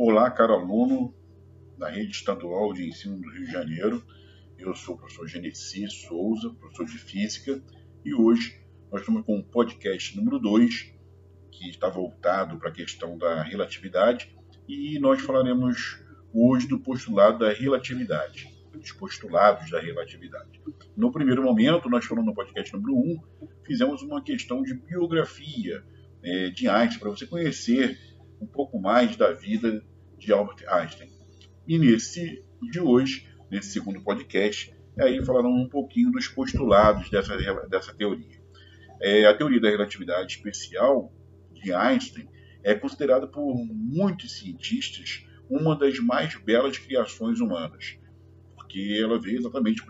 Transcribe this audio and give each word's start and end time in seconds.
Olá, 0.00 0.30
caro 0.30 0.52
aluno 0.52 1.12
da 1.76 1.88
Rede 1.88 2.12
Estadual 2.12 2.72
de 2.72 2.86
Ensino 2.86 3.20
do 3.20 3.28
Rio 3.32 3.46
de 3.46 3.50
Janeiro. 3.50 4.00
Eu 4.56 4.72
sou 4.72 4.94
o 4.94 4.98
professor 4.98 5.26
Genesi 5.26 5.90
Souza, 5.90 6.50
professor 6.50 6.86
de 6.86 6.96
Física, 6.96 7.60
e 8.04 8.14
hoje 8.14 8.60
nós 8.92 9.00
estamos 9.00 9.26
com 9.26 9.40
o 9.40 9.42
podcast 9.42 10.16
número 10.16 10.38
2, 10.38 10.94
que 11.50 11.68
está 11.68 11.88
voltado 11.88 12.60
para 12.60 12.68
a 12.68 12.72
questão 12.72 13.18
da 13.18 13.42
relatividade, 13.42 14.32
e 14.68 15.00
nós 15.00 15.20
falaremos 15.20 16.00
hoje 16.32 16.68
do 16.68 16.78
postulado 16.78 17.40
da 17.40 17.52
relatividade, 17.52 18.48
dos 18.72 18.92
postulados 18.92 19.68
da 19.68 19.80
relatividade. 19.80 20.62
No 20.96 21.10
primeiro 21.10 21.42
momento, 21.42 21.90
nós 21.90 22.04
falamos 22.04 22.28
no 22.28 22.34
podcast 22.36 22.72
número 22.72 22.94
1, 22.96 23.00
um, 23.00 23.48
fizemos 23.64 24.00
uma 24.02 24.22
questão 24.22 24.62
de 24.62 24.74
biografia 24.74 25.82
é, 26.22 26.50
de 26.50 26.68
Einstein, 26.68 27.00
para 27.00 27.10
você 27.10 27.26
conhecer 27.26 27.98
um 28.40 28.46
pouco 28.46 28.78
mais 28.80 29.16
da 29.16 29.32
vida 29.32 29.84
de 30.18 30.32
Albert 30.32 30.64
Einstein. 30.68 31.10
E 31.66 31.78
nesse 31.78 32.42
de 32.70 32.80
hoje, 32.80 33.28
nesse 33.50 33.70
segundo 33.70 34.00
podcast, 34.00 34.74
aí 34.98 35.24
falarão 35.24 35.52
um 35.52 35.68
pouquinho 35.68 36.10
dos 36.10 36.26
postulados 36.28 37.08
dessa, 37.10 37.36
dessa 37.68 37.94
teoria. 37.94 38.38
É, 39.00 39.26
a 39.26 39.34
teoria 39.34 39.60
da 39.60 39.70
relatividade 39.70 40.36
especial 40.36 41.12
de 41.52 41.72
Einstein 41.72 42.28
é 42.64 42.74
considerada 42.74 43.26
por 43.26 43.54
muitos 43.54 44.38
cientistas 44.38 45.24
uma 45.48 45.76
das 45.76 45.98
mais 45.98 46.34
belas 46.42 46.76
criações 46.76 47.40
humanas, 47.40 47.96
porque 48.54 48.98
ela 49.02 49.18
veio 49.18 49.38
exatamente 49.38 49.82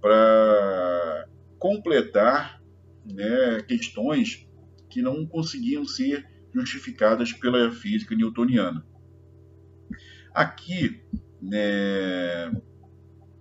para 0.00 1.28
completar 1.58 2.62
né, 3.04 3.60
questões 3.66 4.48
que 4.88 5.02
não 5.02 5.26
conseguiam 5.26 5.84
ser 5.84 6.26
justificadas 6.60 7.32
pela 7.32 7.70
física 7.70 8.14
newtoniana. 8.14 8.84
Aqui, 10.34 11.02
né, 11.40 12.50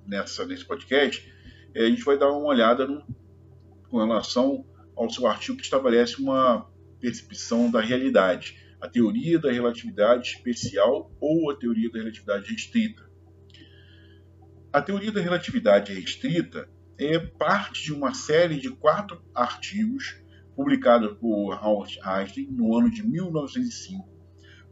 nessa, 0.06 0.46
nesse 0.46 0.66
podcast, 0.66 1.32
é, 1.74 1.86
a 1.86 1.90
gente 1.90 2.04
vai 2.04 2.18
dar 2.18 2.32
uma 2.32 2.48
olhada 2.48 2.88
no, 2.88 3.06
com 3.90 3.98
relação 3.98 4.66
ao 4.96 5.10
seu 5.10 5.28
artigo 5.28 5.58
que 5.58 5.64
estabelece 5.64 6.22
uma 6.22 6.70
percepção 7.00 7.70
da 7.70 7.80
realidade, 7.80 8.58
a 8.82 8.88
teoria 8.88 9.40
da 9.40 9.52
relatividade 9.52 10.30
especial 10.30 11.12
ou 11.20 11.52
a 11.52 11.56
teoria 11.56 11.90
da 11.92 12.00
relatividade 12.00 12.52
restrita. 12.52 13.08
A 14.72 14.82
teoria 14.82 15.12
da 15.12 15.22
relatividade 15.22 15.94
restrita 15.94 16.70
é 16.98 17.20
parte 17.20 17.84
de 17.84 17.94
uma 17.94 18.14
série 18.14 18.60
de 18.60 18.70
quatro 18.70 19.22
artigos 19.34 20.20
publicada 20.58 21.14
por 21.14 21.54
Albert 21.54 22.00
Einstein 22.04 22.48
no 22.50 22.76
ano 22.76 22.90
de 22.90 23.08
1905, 23.08 24.10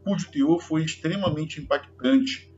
cujo 0.02 0.28
teor 0.32 0.60
foi 0.60 0.84
extremamente 0.84 1.60
impactante 1.60 2.52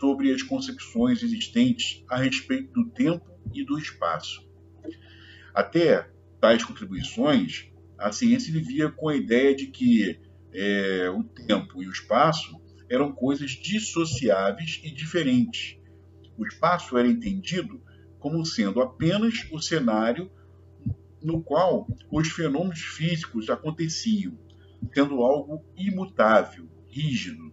sobre 0.00 0.32
as 0.32 0.42
concepções 0.42 1.22
existentes 1.22 2.02
a 2.08 2.16
respeito 2.16 2.72
do 2.72 2.88
tempo 2.88 3.30
e 3.52 3.62
do 3.62 3.78
espaço. 3.78 4.48
Até 5.54 6.10
tais 6.40 6.64
contribuições, 6.64 7.70
a 7.98 8.10
ciência 8.12 8.50
vivia 8.50 8.90
com 8.90 9.10
a 9.10 9.16
ideia 9.16 9.54
de 9.54 9.66
que 9.66 10.18
é, 10.50 11.10
o 11.10 11.22
tempo 11.22 11.82
e 11.82 11.86
o 11.86 11.92
espaço 11.92 12.58
eram 12.88 13.12
coisas 13.12 13.50
dissociáveis 13.50 14.80
e 14.82 14.90
diferentes. 14.90 15.76
O 16.34 16.46
espaço 16.46 16.96
era 16.96 17.06
entendido 17.06 17.82
como 18.18 18.44
sendo 18.46 18.80
apenas 18.80 19.46
o 19.52 19.60
cenário 19.60 20.30
no 21.22 21.42
qual 21.42 21.86
os 22.10 22.28
fenômenos 22.28 22.80
físicos 22.80 23.50
aconteciam, 23.50 24.38
sendo 24.94 25.22
algo 25.22 25.64
imutável, 25.76 26.68
rígido. 26.88 27.52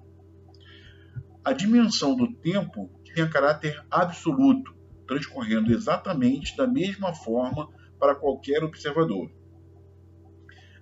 A 1.44 1.54
dimensão 1.54 2.16
do 2.16 2.34
tempo 2.34 2.90
tinha 3.04 3.28
caráter 3.28 3.84
absoluto, 3.90 4.76
transcorrendo 5.06 5.72
exatamente 5.72 6.56
da 6.56 6.68
mesma 6.68 7.14
forma 7.14 7.70
para 8.00 8.16
qualquer 8.16 8.64
observador. 8.64 9.32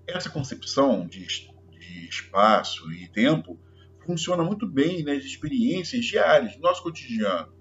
Essa 0.07 0.29
concepção 0.29 1.07
de, 1.07 1.25
de 1.25 2.07
espaço 2.09 2.91
e 2.91 3.07
tempo 3.09 3.59
funciona 4.05 4.43
muito 4.43 4.67
bem 4.67 5.03
nas 5.03 5.23
experiências 5.23 6.05
diárias, 6.05 6.55
no 6.55 6.61
nosso 6.61 6.83
cotidiano. 6.83 7.51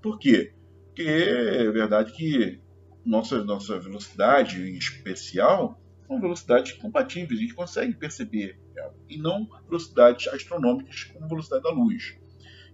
Por 0.00 0.18
quê? 0.18 0.54
Porque 0.86 1.02
é 1.02 1.70
verdade 1.70 2.12
que 2.12 2.60
nossa, 3.06 3.42
nossa 3.44 3.78
velocidade 3.78 4.60
em 4.60 4.76
especial 4.76 5.80
são 6.06 6.20
velocidades 6.20 6.72
compatíveis, 6.72 7.38
a 7.38 7.42
gente 7.42 7.54
consegue 7.54 7.94
perceber 7.94 8.58
ela, 8.76 8.94
e 9.08 9.16
não 9.16 9.48
velocidades 9.68 10.28
astronômicas 10.28 11.04
como 11.04 11.24
a 11.24 11.28
velocidade 11.28 11.62
da 11.62 11.70
luz. 11.70 12.16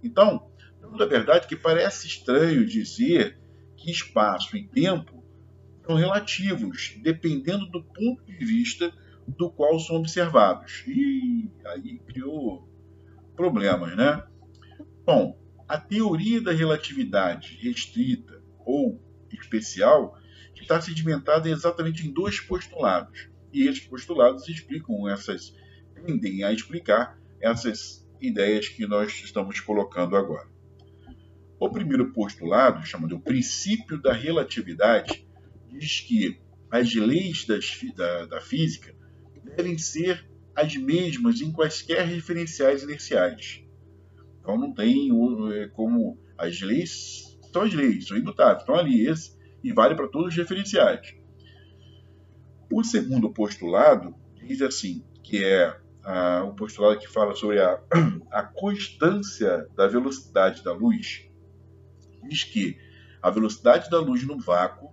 Então, 0.02 0.50
é 1.00 1.06
verdade 1.06 1.46
que 1.46 1.56
parece 1.56 2.06
estranho 2.06 2.66
dizer 2.66 3.38
que 3.76 3.90
espaço 3.90 4.56
e 4.56 4.66
tempo 4.66 5.22
são 5.86 5.96
relativos, 5.96 6.94
dependendo 7.02 7.66
do 7.66 7.82
ponto 7.82 8.24
de 8.24 8.44
vista 8.44 8.92
do 9.26 9.50
qual 9.50 9.78
são 9.78 9.96
observados. 9.96 10.84
E 10.86 11.50
aí 11.66 11.98
criou 12.06 12.68
problemas, 13.34 13.96
né? 13.96 14.22
Bom, 15.04 15.38
a 15.66 15.78
teoria 15.78 16.40
da 16.40 16.52
relatividade 16.52 17.58
restrita 17.62 18.42
ou 18.64 19.00
especial 19.32 20.18
está 20.62 20.80
sedimentada 20.80 21.48
exatamente 21.48 22.06
em 22.06 22.12
dois 22.12 22.40
postulados. 22.40 23.28
E 23.52 23.66
esses 23.68 23.86
postulados 23.86 24.48
explicam 24.48 25.08
essas, 25.08 25.54
tendem 25.94 26.42
a 26.44 26.52
explicar 26.52 27.18
essas 27.40 28.08
ideias 28.20 28.68
que 28.68 28.86
nós 28.86 29.12
estamos 29.12 29.60
colocando 29.60 30.16
agora. 30.16 30.48
O 31.58 31.70
primeiro 31.70 32.12
postulado, 32.12 32.84
chamado 32.86 33.16
o 33.16 33.20
princípio 33.20 34.00
da 34.00 34.12
relatividade, 34.12 35.26
diz 35.70 36.00
que 36.00 36.40
as 36.70 36.94
leis 36.94 37.44
das, 37.44 37.80
da, 37.94 38.26
da 38.26 38.40
física 38.40 38.94
devem 39.44 39.76
ser 39.76 40.26
as 40.54 40.74
mesmas 40.74 41.40
em 41.40 41.52
quaisquer 41.52 42.06
referenciais 42.06 42.82
inerciais. 42.82 43.62
Então 44.40 44.58
não 44.58 44.72
tem 44.72 45.10
é, 45.54 45.68
como 45.68 46.18
as 46.36 46.60
leis 46.60 47.38
são 47.52 47.62
as 47.62 47.72
leis, 47.72 48.06
são 48.06 48.16
imutáveis, 48.16 48.60
estão 48.60 48.74
ali. 48.74 49.06
Esse 49.06 49.36
e 49.62 49.72
vale 49.72 49.94
para 49.94 50.08
todos 50.08 50.28
os 50.28 50.36
referenciais. 50.36 51.14
O 52.70 52.82
segundo 52.82 53.32
postulado 53.32 54.14
diz 54.34 54.62
assim, 54.62 55.04
que 55.22 55.44
é 55.44 55.76
o 56.44 56.52
postulado 56.54 56.98
que 56.98 57.08
fala 57.08 57.34
sobre 57.34 57.60
a, 57.60 57.80
a 58.30 58.42
constância 58.42 59.68
da 59.76 59.86
velocidade 59.86 60.64
da 60.64 60.72
luz, 60.72 61.28
diz 62.28 62.44
que 62.44 62.76
a 63.20 63.30
velocidade 63.30 63.88
da 63.88 64.00
luz 64.00 64.26
no 64.26 64.38
vácuo 64.38 64.92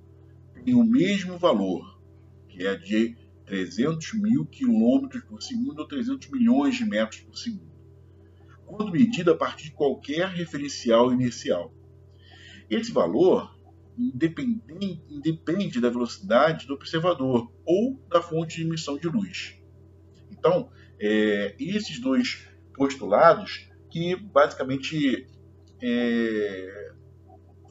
tem 0.64 0.76
o 0.76 0.84
mesmo 0.84 1.38
valor, 1.38 2.00
que 2.48 2.66
é 2.66 2.76
de 2.76 3.16
300 3.46 4.14
mil 4.14 4.46
quilômetros 4.46 5.24
por 5.24 5.42
segundo 5.42 5.80
ou 5.80 5.88
300 5.88 6.30
milhões 6.30 6.76
de 6.76 6.86
metros 6.86 7.22
por 7.22 7.36
segundo, 7.36 7.72
quando 8.66 8.92
medida 8.92 9.32
a 9.32 9.36
partir 9.36 9.66
de 9.66 9.72
qualquer 9.72 10.28
referencial 10.28 11.12
inercial. 11.12 11.74
Esse 12.70 12.92
valor 12.92 13.59
independente, 14.00 15.04
independe 15.10 15.82
da 15.82 15.90
velocidade 15.90 16.66
do 16.66 16.74
observador 16.74 17.52
ou 17.66 18.00
da 18.10 18.22
fonte 18.22 18.58
de 18.58 18.64
emissão 18.64 18.98
de 18.98 19.08
luz. 19.10 19.62
Então, 20.32 20.72
é, 20.98 21.54
esses 21.60 22.00
dois 22.00 22.48
postulados 22.74 23.70
que 23.90 24.16
basicamente 24.16 25.28
é, 25.82 26.92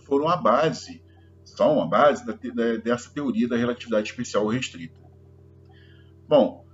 foram 0.05 0.29
a 0.29 0.37
base, 0.37 1.03
são 1.45 1.81
a 1.81 1.87
base 1.87 2.27
da, 2.27 2.33
da, 2.33 2.77
dessa 2.77 3.11
teoria 3.11 3.49
da 3.49 3.57
relatividade 3.57 4.11
especial 4.11 4.47
restrita. 4.49 5.01
Bom, 6.29 6.67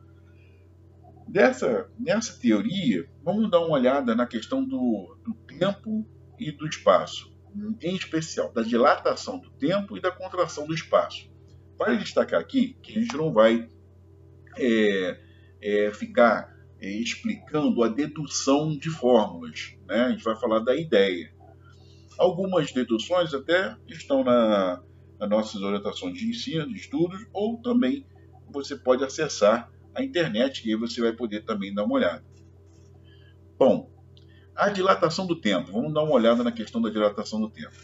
dessa, 1.28 1.88
nessa 1.97 2.41
teoria, 2.41 3.09
vamos 3.22 3.48
dar 3.50 3.60
uma 3.60 3.76
olhada 3.76 4.16
na 4.16 4.27
questão 4.27 4.65
do, 4.65 5.16
do 5.24 5.34
tempo 5.47 6.04
e 6.41 6.50
do 6.50 6.66
espaço 6.66 7.34
em 7.83 7.95
especial 7.95 8.53
da 8.53 8.62
dilatação 8.62 9.39
do 9.39 9.51
tempo 9.51 9.97
e 9.97 10.01
da 10.01 10.10
contração 10.10 10.66
do 10.66 10.74
espaço. 10.74 11.30
Vale 11.78 11.98
destacar 11.98 12.41
aqui 12.41 12.77
que 12.83 12.92
a 12.92 13.01
gente 13.01 13.16
não 13.16 13.33
vai 13.33 13.68
é, 14.56 15.21
é, 15.60 15.91
ficar 15.92 16.54
é, 16.80 16.89
explicando 16.89 17.83
a 17.83 17.89
dedução 17.89 18.77
de 18.77 18.91
fórmulas, 18.91 19.77
né? 19.86 20.04
a 20.04 20.10
gente 20.10 20.24
vai 20.24 20.36
falar 20.36 20.60
da 20.60 20.77
ideia. 20.77 21.33
Algumas 22.18 22.72
deduções 22.72 23.34
até 23.34 23.77
estão 23.89 24.22
na, 24.22 24.83
nas 25.18 25.28
nossas 25.28 25.62
orientações 25.62 26.16
de 26.16 26.28
ensino, 26.28 26.68
de 26.68 26.77
estudos, 26.78 27.27
ou 27.33 27.60
também 27.60 28.07
você 28.50 28.77
pode 28.77 29.04
acessar 29.04 29.71
a 29.95 30.03
internet 30.03 30.66
e 30.66 30.72
aí 30.72 30.77
você 30.77 31.00
vai 31.00 31.12
poder 31.12 31.45
também 31.45 31.74
dar 31.74 31.84
uma 31.84 31.95
olhada. 31.95 32.24
Bom, 33.59 33.91
a 34.54 34.68
dilatação 34.68 35.27
do 35.27 35.41
tempo. 35.41 35.72
Vamos 35.72 35.92
dar 35.92 36.03
uma 36.03 36.15
olhada 36.15 36.42
na 36.42 36.53
questão 36.53 36.80
da 36.80 36.91
dilatação 36.91 37.41
do 37.41 37.51
tempo. 37.51 37.74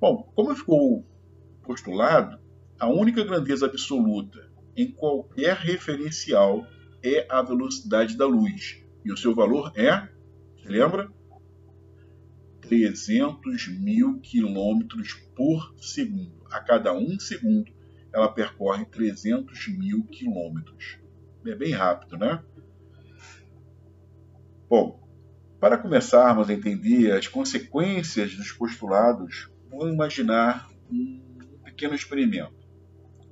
Bom, 0.00 0.30
como 0.34 0.54
ficou 0.54 1.04
postulado, 1.62 2.38
a 2.78 2.88
única 2.88 3.24
grandeza 3.24 3.66
absoluta 3.66 4.50
em 4.76 4.90
qualquer 4.90 5.56
referencial 5.56 6.66
é 7.02 7.26
a 7.28 7.40
velocidade 7.42 8.16
da 8.16 8.26
luz. 8.26 8.82
E 9.04 9.12
o 9.12 9.16
seu 9.16 9.34
valor 9.34 9.72
é 9.76 10.08
lembra? 10.64 11.10
300 12.62 13.68
mil 13.68 14.20
quilômetros 14.20 15.14
por 15.36 15.74
segundo. 15.78 16.42
A 16.50 16.60
cada 16.60 16.92
um 16.94 17.18
segundo, 17.20 17.70
ela 18.12 18.28
percorre 18.28 18.86
300 18.86 19.68
mil 19.68 20.04
quilômetros. 20.04 20.98
É 21.46 21.54
bem 21.54 21.72
rápido, 21.72 22.16
né? 22.16 22.42
Bom, 24.68 25.03
para 25.64 25.78
começarmos 25.78 26.50
a 26.50 26.52
entender 26.52 27.10
as 27.12 27.26
consequências 27.26 28.36
dos 28.36 28.52
postulados, 28.52 29.50
vamos 29.70 29.94
imaginar 29.94 30.68
um 30.92 31.38
pequeno 31.64 31.94
experimento. 31.94 32.52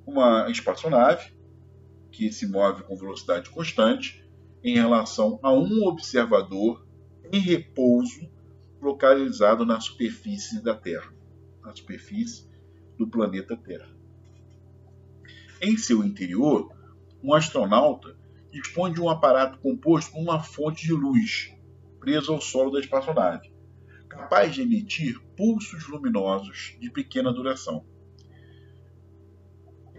Uma 0.06 0.50
espaçonave 0.50 1.30
que 2.10 2.32
se 2.32 2.46
move 2.46 2.84
com 2.84 2.96
velocidade 2.96 3.50
constante 3.50 4.26
em 4.64 4.76
relação 4.76 5.38
a 5.42 5.52
um 5.52 5.86
observador 5.86 6.86
em 7.30 7.38
repouso 7.38 8.26
localizado 8.80 9.66
na 9.66 9.78
superfície 9.78 10.62
da 10.62 10.74
Terra, 10.74 11.12
na 11.62 11.76
superfície 11.76 12.48
do 12.96 13.06
planeta 13.06 13.58
Terra. 13.58 13.94
Em 15.60 15.76
seu 15.76 16.02
interior, 16.02 16.74
um 17.22 17.34
astronauta 17.34 18.16
dispõe 18.50 18.90
de 18.90 19.02
um 19.02 19.10
aparato 19.10 19.58
composto 19.58 20.12
por 20.12 20.20
uma 20.22 20.42
fonte 20.42 20.86
de 20.86 20.94
luz 20.94 21.51
presa 22.02 22.32
ao 22.32 22.40
solo 22.40 22.72
da 22.72 22.80
espaçonave, 22.80 23.52
capaz 24.08 24.52
de 24.52 24.62
emitir 24.62 25.20
pulsos 25.36 25.86
luminosos 25.86 26.76
de 26.80 26.90
pequena 26.90 27.32
duração. 27.32 27.86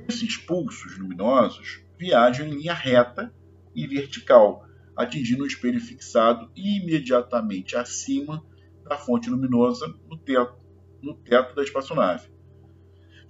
Esses 0.09 0.35
pulsos 0.35 0.97
luminosos 0.97 1.81
viajam 1.97 2.45
em 2.45 2.55
linha 2.55 2.73
reta 2.73 3.33
e 3.73 3.88
vertical, 3.88 4.67
atingindo 4.97 5.44
o 5.44 5.47
espelho 5.47 5.79
fixado 5.79 6.51
imediatamente 6.53 7.77
acima 7.77 8.45
da 8.83 8.97
fonte 8.97 9.29
luminosa 9.29 9.88
no 10.09 10.17
teto, 10.17 10.57
no 11.01 11.13
teto 11.13 11.55
da 11.55 11.63
espaçonave. 11.63 12.27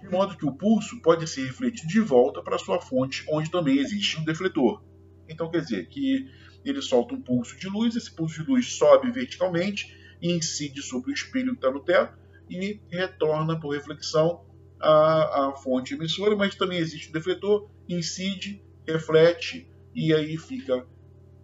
De 0.01 0.09
modo 0.09 0.35
que 0.35 0.47
o 0.47 0.51
pulso 0.51 0.99
pode 1.03 1.27
ser 1.27 1.45
refletido 1.45 1.87
de 1.87 1.99
volta 1.99 2.41
para 2.41 2.57
sua 2.57 2.81
fonte, 2.81 3.23
onde 3.29 3.51
também 3.51 3.77
existe 3.77 4.19
um 4.19 4.25
defletor. 4.25 4.83
Então 5.29 5.51
quer 5.51 5.61
dizer 5.61 5.87
que 5.89 6.27
ele 6.63 6.81
solta 6.81 7.13
um 7.13 7.21
pulso 7.21 7.57
de 7.57 7.68
luz, 7.68 7.95
esse 7.95 8.12
pulso 8.12 8.44
de 8.44 8.50
luz 8.50 8.74
sobe 8.74 9.12
verticalmente 9.12 9.98
e 10.21 10.31
incide 10.31 10.81
sobre 10.81 11.12
o 11.12 11.13
espelho 11.13 11.51
que 11.51 11.57
está 11.57 11.71
no 11.71 11.80
teto 11.80 12.18
e 12.50 12.80
retorna 12.89 13.60
por 13.60 13.74
reflexão 13.74 14.45
à, 14.80 15.48
à 15.48 15.56
fonte 15.56 15.94
emissora, 15.94 16.36
mas 16.36 16.56
também 16.56 16.77
existe 16.77 17.10
um 17.10 17.12
defletor, 17.13 17.69
incide, 17.88 18.62
reflete 18.88 19.68
e 19.94 20.13
aí 20.13 20.38
fica 20.38 20.86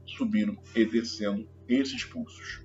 subindo 0.06 0.58
e 0.76 0.86
descendo 0.86 1.48
esses 1.68 2.04
pulsos. 2.04 2.62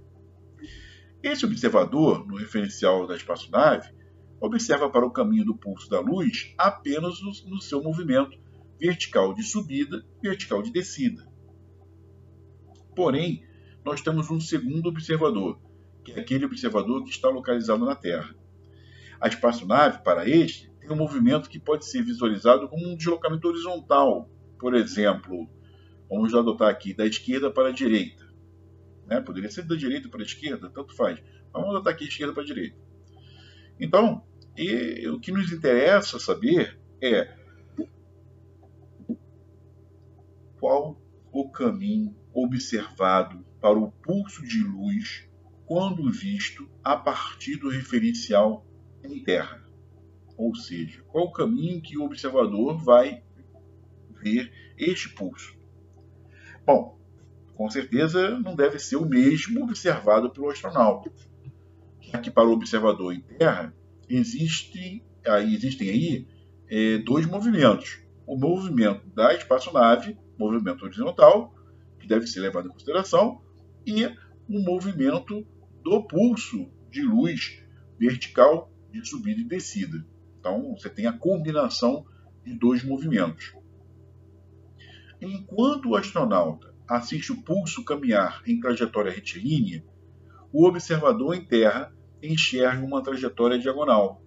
Esse 1.22 1.44
observador, 1.44 2.26
no 2.26 2.36
referencial 2.36 3.06
da 3.06 3.16
espaçonave, 3.16 3.92
observa 4.40 4.90
para 4.90 5.06
o 5.06 5.10
caminho 5.10 5.44
do 5.44 5.56
pulso 5.56 5.88
da 5.88 6.00
luz 6.00 6.52
apenas 6.58 7.20
no, 7.22 7.50
no 7.50 7.60
seu 7.60 7.82
movimento 7.82 8.38
vertical 8.78 9.32
de 9.32 9.42
subida 9.42 10.04
vertical 10.22 10.62
de 10.62 10.70
descida. 10.70 11.26
Porém, 12.94 13.44
nós 13.84 14.00
temos 14.00 14.30
um 14.30 14.40
segundo 14.40 14.88
observador, 14.88 15.58
que 16.04 16.12
é 16.12 16.20
aquele 16.20 16.44
observador 16.44 17.04
que 17.04 17.10
está 17.10 17.28
localizado 17.28 17.84
na 17.84 17.94
Terra. 17.94 18.34
A 19.20 19.28
espaçonave, 19.28 20.02
para 20.02 20.28
este, 20.28 20.70
tem 20.80 20.90
um 20.90 20.96
movimento 20.96 21.48
que 21.48 21.58
pode 21.58 21.86
ser 21.86 22.02
visualizado 22.02 22.68
como 22.68 22.86
um 22.86 22.96
deslocamento 22.96 23.48
horizontal. 23.48 24.28
Por 24.58 24.74
exemplo, 24.74 25.48
vamos 26.08 26.34
adotar 26.34 26.68
aqui 26.68 26.94
da 26.94 27.06
esquerda 27.06 27.50
para 27.50 27.68
a 27.68 27.72
direita. 27.72 28.24
Né? 29.06 29.20
Poderia 29.20 29.50
ser 29.50 29.62
da 29.62 29.74
direita 29.74 30.08
para 30.08 30.20
a 30.20 30.24
esquerda, 30.24 30.70
tanto 30.70 30.94
faz. 30.94 31.20
Mas 31.20 31.62
vamos 31.62 31.70
adotar 31.70 31.94
aqui 31.94 32.04
esquerda 32.04 32.32
para 32.32 32.42
a 32.42 32.46
direita. 32.46 32.76
Então, 33.78 34.22
e, 34.56 35.08
o 35.08 35.18
que 35.18 35.32
nos 35.32 35.52
interessa 35.52 36.18
saber 36.18 36.78
é 37.02 37.34
qual 40.60 41.00
o 41.32 41.50
caminho 41.50 42.14
observado 42.34 43.44
para 43.60 43.78
o 43.78 43.90
pulso 43.90 44.42
de 44.42 44.62
luz 44.62 45.28
quando 45.64 46.10
visto 46.10 46.68
a 46.82 46.96
partir 46.96 47.56
do 47.56 47.70
referencial 47.70 48.66
em 49.02 49.22
terra. 49.22 49.64
Ou 50.36 50.54
seja, 50.54 51.02
qual 51.04 51.26
o 51.26 51.32
caminho 51.32 51.80
que 51.80 51.96
o 51.96 52.04
observador 52.04 52.76
vai 52.76 53.22
ver 54.22 54.52
este 54.76 55.10
pulso. 55.10 55.54
Bom, 56.66 56.98
com 57.54 57.70
certeza 57.70 58.38
não 58.40 58.56
deve 58.56 58.78
ser 58.78 58.96
o 58.96 59.06
mesmo 59.06 59.62
observado 59.62 60.30
pelo 60.30 60.50
astronauta, 60.50 61.12
já 62.00 62.18
que 62.18 62.30
para 62.30 62.48
o 62.48 62.52
observador 62.52 63.14
em 63.14 63.20
terra 63.20 63.74
existe, 64.08 65.04
aí, 65.26 65.54
existem 65.54 65.88
aí 65.90 66.28
é, 66.68 66.98
dois 66.98 67.26
movimentos. 67.26 68.02
O 68.26 68.36
movimento 68.36 69.06
da 69.10 69.34
espaçonave, 69.34 70.18
movimento 70.38 70.84
horizontal, 70.84 71.54
que 72.04 72.08
deve 72.08 72.26
ser 72.26 72.40
levado 72.40 72.68
em 72.68 72.70
consideração, 72.70 73.40
e 73.86 74.04
o 74.46 74.60
movimento 74.60 75.46
do 75.82 76.02
pulso 76.02 76.70
de 76.90 77.02
luz 77.02 77.62
vertical 77.98 78.70
de 78.92 79.06
subida 79.08 79.40
e 79.40 79.44
descida. 79.44 80.06
Então, 80.38 80.76
você 80.76 80.90
tem 80.90 81.06
a 81.06 81.12
combinação 81.12 82.04
de 82.44 82.54
dois 82.54 82.84
movimentos. 82.84 83.54
Enquanto 85.18 85.88
o 85.88 85.96
astronauta 85.96 86.74
assiste 86.86 87.32
o 87.32 87.42
pulso 87.42 87.82
caminhar 87.82 88.42
em 88.46 88.60
trajetória 88.60 89.10
retilínea, 89.10 89.82
o 90.52 90.66
observador 90.66 91.34
em 91.34 91.42
terra 91.42 91.90
enxerga 92.22 92.84
uma 92.84 93.02
trajetória 93.02 93.58
diagonal. 93.58 94.22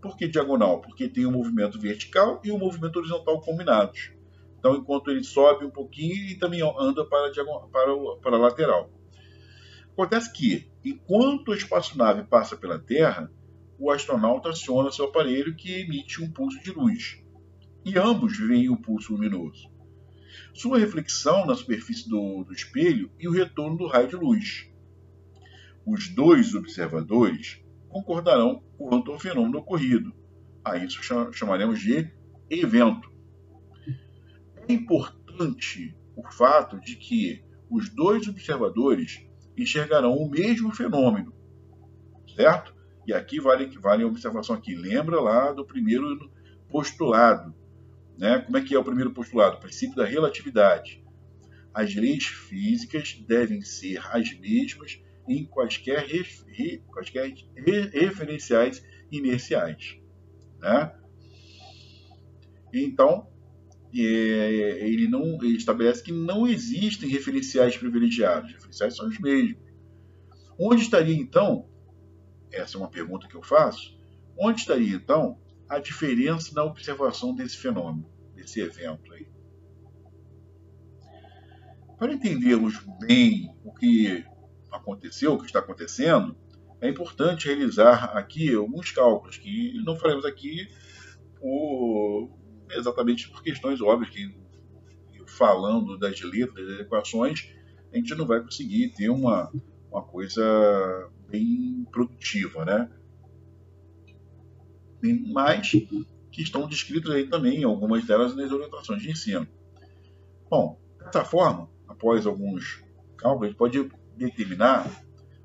Por 0.00 0.16
que 0.16 0.26
diagonal? 0.26 0.80
Porque 0.80 1.08
tem 1.08 1.26
o 1.26 1.28
um 1.28 1.32
movimento 1.32 1.78
vertical 1.78 2.40
e 2.42 2.50
o 2.50 2.56
um 2.56 2.58
movimento 2.58 2.98
horizontal 2.98 3.40
combinados. 3.42 4.15
Então, 4.66 4.78
enquanto 4.78 5.12
ele 5.12 5.22
sobe 5.22 5.64
um 5.64 5.70
pouquinho, 5.70 6.12
ele 6.12 6.34
também 6.34 6.60
anda 6.60 7.04
para, 7.04 7.30
para, 7.70 8.16
para 8.20 8.36
a 8.36 8.40
lateral. 8.40 8.90
Acontece 9.92 10.32
que, 10.32 10.68
enquanto 10.84 11.52
a 11.52 11.56
espaçonave 11.56 12.24
passa 12.24 12.56
pela 12.56 12.76
Terra, 12.76 13.30
o 13.78 13.92
astronauta 13.92 14.48
aciona 14.48 14.90
seu 14.90 15.04
aparelho 15.04 15.54
que 15.54 15.82
emite 15.82 16.20
um 16.20 16.32
pulso 16.32 16.60
de 16.64 16.72
luz. 16.72 17.22
E 17.84 17.96
ambos 17.96 18.36
veem 18.36 18.68
o 18.68 18.76
pulso 18.76 19.12
luminoso 19.12 19.70
sua 20.52 20.78
reflexão 20.78 21.46
na 21.46 21.54
superfície 21.54 22.08
do, 22.08 22.44
do 22.44 22.52
espelho 22.52 23.10
e 23.18 23.28
o 23.28 23.30
retorno 23.30 23.76
do 23.76 23.86
raio 23.86 24.08
de 24.08 24.16
luz. 24.16 24.70
Os 25.84 26.08
dois 26.08 26.54
observadores 26.54 27.62
concordarão 27.88 28.62
quanto 28.76 29.12
ao 29.12 29.18
fenômeno 29.18 29.58
ocorrido. 29.58 30.14
A 30.64 30.76
isso 30.78 31.00
chamaremos 31.32 31.78
de 31.80 32.10
evento. 32.50 33.15
É 34.68 34.72
importante 34.72 35.96
o 36.16 36.22
fato 36.32 36.80
de 36.80 36.96
que 36.96 37.44
os 37.70 37.88
dois 37.88 38.26
observadores 38.28 39.24
enxergarão 39.56 40.14
o 40.14 40.30
mesmo 40.30 40.74
fenômeno, 40.74 41.32
certo? 42.34 42.74
E 43.06 43.12
aqui 43.12 43.40
vale 43.40 43.66
vale 43.78 44.02
a 44.02 44.06
observação 44.06 44.56
aqui. 44.56 44.74
Lembra 44.74 45.20
lá 45.20 45.52
do 45.52 45.64
primeiro 45.64 46.30
postulado 46.68 47.54
né? 48.18 48.38
Como 48.38 48.56
é 48.56 48.62
que 48.62 48.74
é 48.74 48.78
o 48.78 48.84
primeiro 48.84 49.12
postulado? 49.12 49.56
O 49.56 49.60
princípio 49.60 49.96
da 49.96 50.04
relatividade. 50.04 51.04
As 51.72 51.94
leis 51.94 52.24
físicas 52.24 53.14
devem 53.26 53.60
ser 53.60 54.00
as 54.10 54.32
mesmas 54.38 55.00
em 55.28 55.44
quaisquer, 55.44 56.06
re, 56.06 56.78
quaisquer 56.86 57.34
re, 57.54 57.80
referenciais 57.92 58.82
inerciais. 59.10 59.98
Né? 60.58 60.92
Então, 62.72 63.28
ele 64.02 65.08
não 65.08 65.42
ele 65.42 65.56
estabelece 65.56 66.02
que 66.02 66.12
não 66.12 66.46
existem 66.46 67.08
referenciais 67.08 67.76
privilegiados. 67.76 68.50
Os 68.50 68.54
referenciais 68.56 68.96
são 68.96 69.08
os 69.08 69.18
mesmos. 69.18 69.56
Onde 70.58 70.82
estaria 70.82 71.14
então? 71.14 71.68
Essa 72.50 72.76
é 72.76 72.80
uma 72.80 72.90
pergunta 72.90 73.28
que 73.28 73.34
eu 73.34 73.42
faço. 73.42 73.96
Onde 74.38 74.60
estaria 74.60 74.94
então 74.94 75.38
a 75.68 75.78
diferença 75.78 76.54
na 76.54 76.64
observação 76.64 77.34
desse 77.34 77.56
fenômeno, 77.56 78.08
desse 78.34 78.60
evento 78.60 79.12
aí. 79.12 79.26
Para 81.98 82.12
entendermos 82.12 82.78
bem 83.00 83.54
o 83.64 83.72
que 83.72 84.24
aconteceu, 84.70 85.34
o 85.34 85.38
que 85.38 85.46
está 85.46 85.60
acontecendo, 85.60 86.36
é 86.80 86.88
importante 86.88 87.46
realizar 87.46 88.16
aqui 88.16 88.54
alguns 88.54 88.90
cálculos 88.90 89.38
que 89.38 89.72
não 89.84 89.96
faremos 89.96 90.24
aqui 90.24 90.68
por, 91.40 92.30
exatamente 92.70 93.28
por 93.30 93.42
questões 93.42 93.80
óbvias 93.80 94.10
que 94.10 94.34
falando 95.26 95.98
das 95.98 96.20
letras, 96.22 96.66
das 96.66 96.80
equações, 96.80 97.50
a 97.92 97.96
gente 97.96 98.14
não 98.14 98.26
vai 98.26 98.40
conseguir 98.40 98.90
ter 98.90 99.10
uma, 99.10 99.52
uma 99.90 100.02
coisa 100.02 101.10
bem 101.28 101.86
produtiva, 101.90 102.64
né? 102.64 102.90
mas 105.32 105.70
que 105.70 106.42
estão 106.42 106.68
descritas 106.68 107.12
aí 107.12 107.28
também, 107.28 107.64
algumas 107.64 108.04
delas 108.04 108.34
nas 108.34 108.50
orientações 108.50 109.02
de 109.02 109.10
ensino. 109.10 109.46
Bom, 110.50 110.80
dessa 110.98 111.24
forma, 111.24 111.68
após 111.86 112.26
alguns 112.26 112.82
cálculos, 113.16 113.44
a 113.44 113.48
gente 113.48 113.58
pode 113.58 113.90
determinar, 114.16 114.90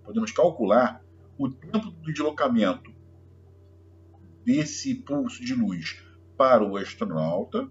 podemos 0.04 0.32
calcular 0.32 1.04
o 1.38 1.50
tempo 1.50 1.92
de 1.92 2.14
deslocamento 2.14 2.92
desse 4.44 4.96
pulso 4.96 5.44
de 5.44 5.54
luz 5.54 6.04
para 6.42 6.66
o 6.66 6.76
astronauta 6.76 7.70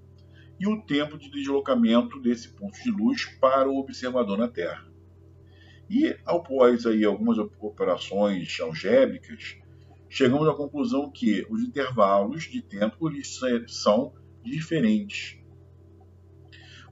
e 0.61 0.65
o 0.65 0.81
tempo 0.83 1.19
de 1.19 1.29
deslocamento 1.29 2.21
desse 2.21 2.51
pulso 2.51 2.81
de 2.85 2.93
luz 2.93 3.25
para 3.41 3.69
o 3.69 3.79
observador 3.79 4.39
na 4.39 4.47
Terra. 4.47 4.87
E 5.89 6.17
após 6.25 6.87
aí 6.87 7.05
algumas 7.05 7.37
operações 7.59 8.61
algébricas, 8.61 9.57
chegamos 10.09 10.47
à 10.47 10.55
conclusão 10.55 11.11
que 11.11 11.45
os 11.51 11.65
intervalos 11.65 12.45
de 12.45 12.63
tempo 12.63 13.11
são 13.67 14.15
diferentes. 14.45 15.37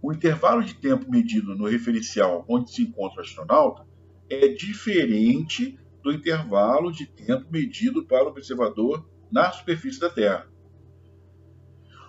O 0.03 0.13
intervalo 0.13 0.65
de 0.65 0.75
tempo 0.75 1.09
medido 1.09 1.55
no 1.55 1.69
referencial 1.69 2.45
onde 2.49 2.73
se 2.73 2.83
encontra 2.83 3.21
o 3.21 3.25
astronauta 3.25 3.87
é 4.29 4.49
diferente 4.49 5.79
do 6.03 6.11
intervalo 6.11 6.91
de 6.91 7.07
tempo 7.07 7.47
medido 7.49 8.05
para 8.05 8.25
o 8.25 8.31
observador 8.31 9.09
na 9.31 9.53
superfície 9.53 10.01
da 10.01 10.11
Terra. 10.11 10.58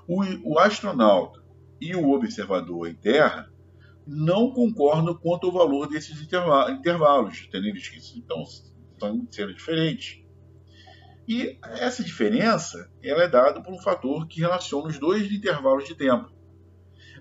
O, 0.10 0.24
o 0.54 0.58
astronauta 0.58 1.40
e 1.80 1.96
o 1.96 2.10
observador 2.10 2.90
em 2.90 2.96
Terra 2.96 3.48
não 4.08 4.50
concordam 4.50 5.14
quanto 5.14 5.46
ao 5.46 5.54
valor 5.54 5.88
desses 5.88 6.20
intervalos, 6.20 7.46
entendeu? 7.48 7.76
Então, 8.16 8.44
são 9.00 9.28
ser 9.30 9.54
diferentes. 9.54 10.24
E 11.28 11.60
essa 11.62 12.04
diferença 12.04 12.92
ela 13.04 13.22
é 13.22 13.28
dada 13.28 13.62
por 13.62 13.72
um 13.72 13.78
fator 13.78 14.28
que 14.28 14.40
relaciona 14.42 14.88
os 14.88 14.98
dois 14.98 15.32
intervalos 15.32 15.86
de 15.86 15.94
tempo. 15.94 16.34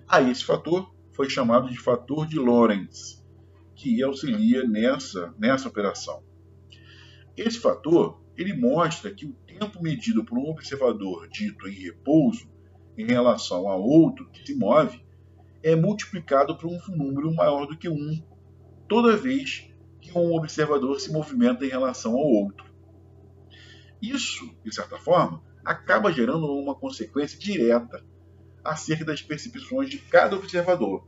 Aí 0.07 0.31
esse 0.31 0.43
fator 0.43 0.91
foi 1.11 1.29
chamado 1.29 1.69
de 1.69 1.77
fator 1.77 2.25
de 2.25 2.39
Lorentz, 2.39 3.23
que 3.75 4.01
auxilia 4.01 4.67
nessa, 4.67 5.31
nessa 5.37 5.67
operação. 5.67 6.23
Esse 7.37 7.59
fator 7.59 8.19
ele 8.35 8.55
mostra 8.55 9.13
que 9.13 9.27
o 9.27 9.33
tempo 9.45 9.79
medido 9.79 10.25
por 10.25 10.39
um 10.39 10.49
observador 10.49 11.27
dito 11.29 11.67
em 11.67 11.73
repouso 11.73 12.49
em 12.99 13.05
relação 13.05 13.69
a 13.69 13.77
outro 13.77 14.29
que 14.29 14.45
se 14.45 14.53
move 14.53 15.01
é 15.63 15.73
multiplicado 15.73 16.57
por 16.57 16.69
um 16.69 16.79
número 16.89 17.33
maior 17.33 17.65
do 17.65 17.77
que 17.77 17.87
1, 17.87 18.21
toda 18.89 19.15
vez 19.15 19.69
que 20.01 20.17
um 20.17 20.35
observador 20.35 20.99
se 20.99 21.09
movimenta 21.09 21.65
em 21.65 21.69
relação 21.69 22.11
ao 22.11 22.25
outro. 22.25 22.65
Isso, 24.01 24.53
de 24.65 24.75
certa 24.75 24.97
forma, 24.97 25.41
acaba 25.63 26.11
gerando 26.11 26.45
uma 26.53 26.75
consequência 26.75 27.39
direta 27.39 28.03
acerca 28.63 29.05
das 29.05 29.21
percepções 29.21 29.89
de 29.89 29.97
cada 29.97 30.35
observador. 30.35 31.07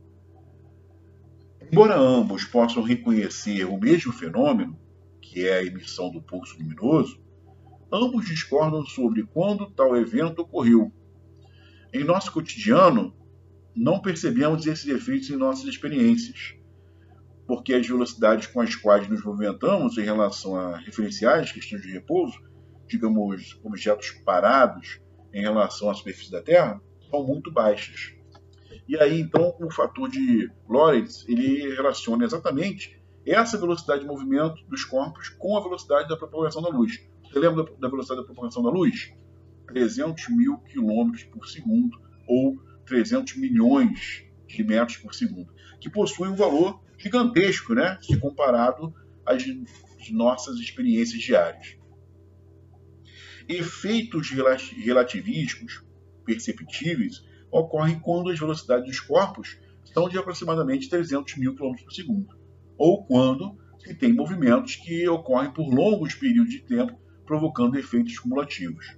Embora 1.70 1.98
ambos 1.98 2.44
possam 2.44 2.82
reconhecer 2.82 3.64
o 3.64 3.78
mesmo 3.78 4.12
fenômeno, 4.14 4.78
que 5.20 5.46
é 5.46 5.58
a 5.58 5.64
emissão 5.64 6.10
do 6.10 6.22
pulso 6.22 6.56
luminoso, 6.58 7.20
ambos 7.92 8.24
discordam 8.24 8.82
sobre 8.86 9.24
quando 9.24 9.70
tal 9.70 9.94
evento 9.94 10.40
ocorreu. 10.40 10.90
Em 11.92 12.04
nosso 12.04 12.32
cotidiano, 12.32 13.14
não 13.76 14.00
percebemos 14.00 14.66
esses 14.66 14.86
efeitos 14.86 15.28
em 15.28 15.36
nossas 15.36 15.64
experiências, 15.66 16.54
porque 17.46 17.74
as 17.74 17.86
velocidades 17.86 18.46
com 18.46 18.60
as 18.60 18.74
quais 18.74 19.06
nos 19.08 19.22
movimentamos 19.22 19.98
em 19.98 20.02
relação 20.02 20.56
a 20.56 20.78
referenciais, 20.78 21.52
questões 21.52 21.82
de 21.82 21.92
repouso, 21.92 22.38
digamos, 22.88 23.60
objetos 23.62 24.10
parados 24.24 25.00
em 25.34 25.42
relação 25.42 25.90
à 25.90 25.94
superfície 25.94 26.32
da 26.32 26.40
Terra, 26.40 26.80
são 27.10 27.26
muito 27.26 27.50
baixas. 27.50 28.14
E 28.88 28.96
aí, 28.98 29.20
então, 29.20 29.54
o 29.60 29.70
fator 29.70 30.08
de 30.08 30.50
Lorentz, 30.68 31.26
ele 31.28 31.74
relaciona 31.74 32.24
exatamente 32.24 32.98
essa 33.26 33.58
velocidade 33.58 34.00
de 34.00 34.06
movimento 34.06 34.64
dos 34.66 34.84
corpos 34.84 35.28
com 35.28 35.56
a 35.56 35.62
velocidade 35.62 36.08
da 36.08 36.16
propagação 36.16 36.62
da 36.62 36.70
luz. 36.70 37.06
Você 37.24 37.38
lembra 37.38 37.64
da 37.78 37.88
velocidade 37.88 38.20
da 38.22 38.26
propagação 38.26 38.62
da 38.62 38.70
luz? 38.70 39.12
300 39.72 40.28
mil 40.28 40.58
quilômetros 40.58 41.24
por 41.24 41.48
segundo, 41.48 41.98
ou 42.26 42.56
300 42.84 43.36
milhões 43.36 44.24
de 44.46 44.62
metros 44.62 44.98
por 44.98 45.14
segundo, 45.14 45.52
que 45.80 45.88
possui 45.88 46.28
um 46.28 46.36
valor 46.36 46.82
gigantesco, 46.98 47.74
né, 47.74 47.98
se 48.00 48.18
comparado 48.18 48.94
às 49.24 49.42
nossas 50.10 50.58
experiências 50.58 51.22
diárias. 51.22 51.76
Efeitos 53.48 54.30
relativísticos 54.30 55.82
perceptíveis 56.24 57.24
ocorrem 57.50 57.98
quando 57.98 58.30
as 58.30 58.38
velocidades 58.38 58.86
dos 58.86 59.00
corpos 59.00 59.58
são 59.84 60.08
de 60.08 60.16
aproximadamente 60.16 60.88
300 60.88 61.36
mil 61.36 61.54
km 61.54 61.74
por 61.82 61.92
segundo, 61.92 62.28
ou 62.78 63.04
quando 63.04 63.58
se 63.78 63.94
tem 63.94 64.12
movimentos 64.12 64.76
que 64.76 65.08
ocorrem 65.08 65.50
por 65.52 65.68
longos 65.68 66.14
períodos 66.14 66.52
de 66.52 66.60
tempo, 66.60 66.98
provocando 67.26 67.78
efeitos 67.78 68.18
cumulativos. 68.18 68.96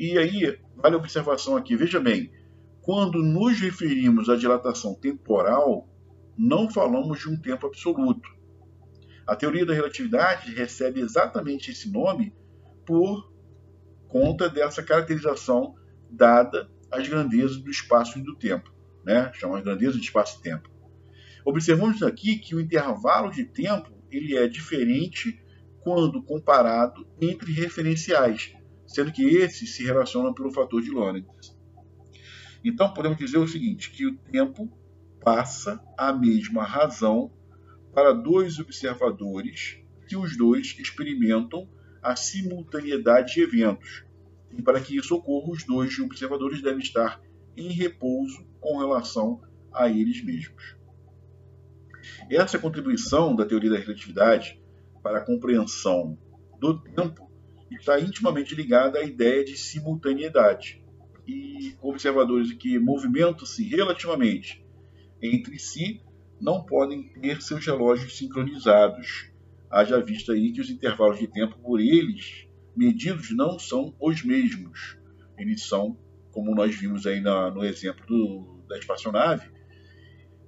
E 0.00 0.16
aí, 0.16 0.58
vale 0.76 0.94
a 0.94 0.98
observação 0.98 1.58
aqui, 1.58 1.76
veja 1.76 2.00
bem, 2.00 2.32
quando 2.80 3.22
nos 3.22 3.60
referimos 3.60 4.30
à 4.30 4.34
dilatação 4.34 4.94
temporal, 4.94 5.86
não 6.38 6.70
falamos 6.70 7.20
de 7.20 7.28
um 7.28 7.36
tempo 7.36 7.66
absoluto. 7.66 8.26
A 9.26 9.36
teoria 9.36 9.66
da 9.66 9.74
relatividade 9.74 10.54
recebe 10.54 11.00
exatamente 11.00 11.70
esse 11.70 11.92
nome 11.92 12.34
por 12.86 13.30
conta 14.08 14.48
dessa 14.48 14.82
caracterização 14.82 15.74
dada 16.08 16.70
às 16.90 17.06
grandezas 17.06 17.58
do 17.58 17.70
espaço 17.70 18.18
e 18.18 18.22
do 18.22 18.34
tempo, 18.36 18.72
né? 19.04 19.30
Chama 19.34 19.58
as 19.58 19.64
grandezas 19.64 19.96
de 19.96 20.06
espaço 20.06 20.38
e 20.40 20.42
tempo. 20.42 20.70
Observamos 21.44 22.02
aqui 22.02 22.38
que 22.38 22.54
o 22.54 22.60
intervalo 22.60 23.30
de 23.30 23.44
tempo 23.44 23.92
ele 24.10 24.34
é 24.34 24.48
diferente 24.48 25.38
quando 25.82 26.22
comparado 26.22 27.06
entre 27.20 27.52
referenciais, 27.52 28.54
sendo 28.90 29.12
que 29.12 29.22
esses 29.22 29.74
se 29.74 29.84
relacionam 29.84 30.34
pelo 30.34 30.50
fator 30.50 30.82
de 30.82 30.90
Lorentz. 30.90 31.56
Então 32.64 32.92
podemos 32.92 33.16
dizer 33.16 33.38
o 33.38 33.46
seguinte, 33.46 33.90
que 33.90 34.06
o 34.06 34.16
tempo 34.16 34.68
passa 35.20 35.80
a 35.96 36.12
mesma 36.12 36.64
razão 36.64 37.30
para 37.94 38.12
dois 38.12 38.58
observadores 38.58 39.78
que 40.08 40.16
os 40.16 40.36
dois 40.36 40.76
experimentam 40.78 41.68
a 42.02 42.16
simultaneidade 42.16 43.34
de 43.34 43.42
eventos. 43.42 44.04
E 44.50 44.60
para 44.60 44.80
que 44.80 44.96
isso 44.96 45.14
ocorra, 45.14 45.52
os 45.52 45.64
dois 45.64 45.96
observadores 46.00 46.60
devem 46.60 46.80
estar 46.80 47.20
em 47.56 47.68
repouso 47.68 48.44
com 48.60 48.78
relação 48.78 49.40
a 49.72 49.88
eles 49.88 50.24
mesmos. 50.24 50.76
Essa 52.28 52.58
contribuição 52.58 53.36
da 53.36 53.46
teoria 53.46 53.70
da 53.70 53.78
relatividade 53.78 54.60
para 55.00 55.18
a 55.18 55.24
compreensão 55.24 56.18
do 56.58 56.80
tempo 56.80 57.29
está 57.76 58.00
intimamente 58.00 58.54
ligada 58.54 58.98
à 58.98 59.04
ideia 59.04 59.44
de 59.44 59.56
simultaneidade. 59.56 60.82
E 61.26 61.74
observadores 61.80 62.52
que 62.52 62.78
movimentam-se 62.78 63.62
relativamente 63.62 64.64
entre 65.22 65.58
si 65.58 66.02
não 66.40 66.64
podem 66.64 67.08
ter 67.20 67.42
seus 67.42 67.64
relógios 67.64 68.16
sincronizados, 68.16 69.30
haja 69.70 70.00
vista 70.00 70.32
aí 70.32 70.52
que 70.52 70.60
os 70.60 70.70
intervalos 70.70 71.18
de 71.18 71.28
tempo 71.28 71.58
por 71.58 71.78
eles 71.80 72.46
medidos 72.74 73.30
não 73.30 73.58
são 73.58 73.94
os 74.00 74.24
mesmos. 74.24 74.96
Eles 75.36 75.62
são, 75.64 75.98
como 76.32 76.54
nós 76.54 76.74
vimos 76.74 77.06
aí 77.06 77.20
na, 77.20 77.50
no 77.50 77.64
exemplo 77.64 78.06
do, 78.06 78.64
da 78.68 78.78
espaçonave, 78.78 79.50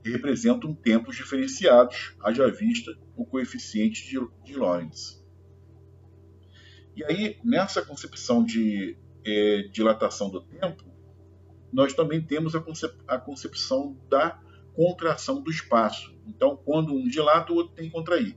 representam 0.05 0.75
tempos 0.75 1.17
diferenciados, 1.17 2.17
haja 2.23 2.51
vista 2.51 2.97
o 3.17 3.25
coeficiente 3.25 4.09
de, 4.09 4.19
de 4.45 4.57
Lorentz. 4.57 5.22
E 6.97 7.05
aí, 7.05 7.39
nessa 7.43 7.83
concepção 7.83 8.45
de 8.45 8.97
é, 9.25 9.63
dilatação 9.73 10.31
do 10.31 10.41
tempo, 10.43 10.85
nós 11.73 11.95
também 11.95 12.21
temos 12.21 12.55
a, 12.55 12.61
concep 12.61 12.95
a 13.09 13.19
concepção 13.19 13.97
da 14.09 14.39
contração 14.75 15.41
do 15.41 15.51
espaço. 15.51 16.15
Então, 16.27 16.57
quando 16.57 16.93
um 16.93 17.09
dilata, 17.09 17.53
o 17.53 17.57
outro 17.57 17.75
tem 17.75 17.87
que 17.87 17.93
contrair. 17.93 18.37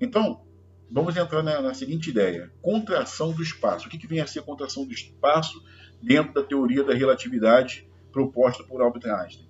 Então, 0.00 0.42
vamos 0.90 1.16
entrar 1.16 1.42
na, 1.42 1.60
na, 1.60 1.74
seguinte 1.74 2.10
ideia: 2.10 2.50
contração 2.62 3.32
do 3.32 3.42
espaço. 3.42 3.86
O 3.86 3.90
que, 3.90 3.98
que 3.98 4.06
vem 4.06 4.20
a 4.20 4.26
ser 4.26 4.42
contração 4.42 4.86
do 4.86 4.92
espaço 4.92 5.62
dentro 6.02 6.32
da 6.32 6.42
teoria 6.42 6.82
da 6.82 6.94
relatividade 6.94 7.86
proposta 8.10 8.64
por 8.64 8.80
Albert 8.80 9.06
Einstein? 9.06 9.48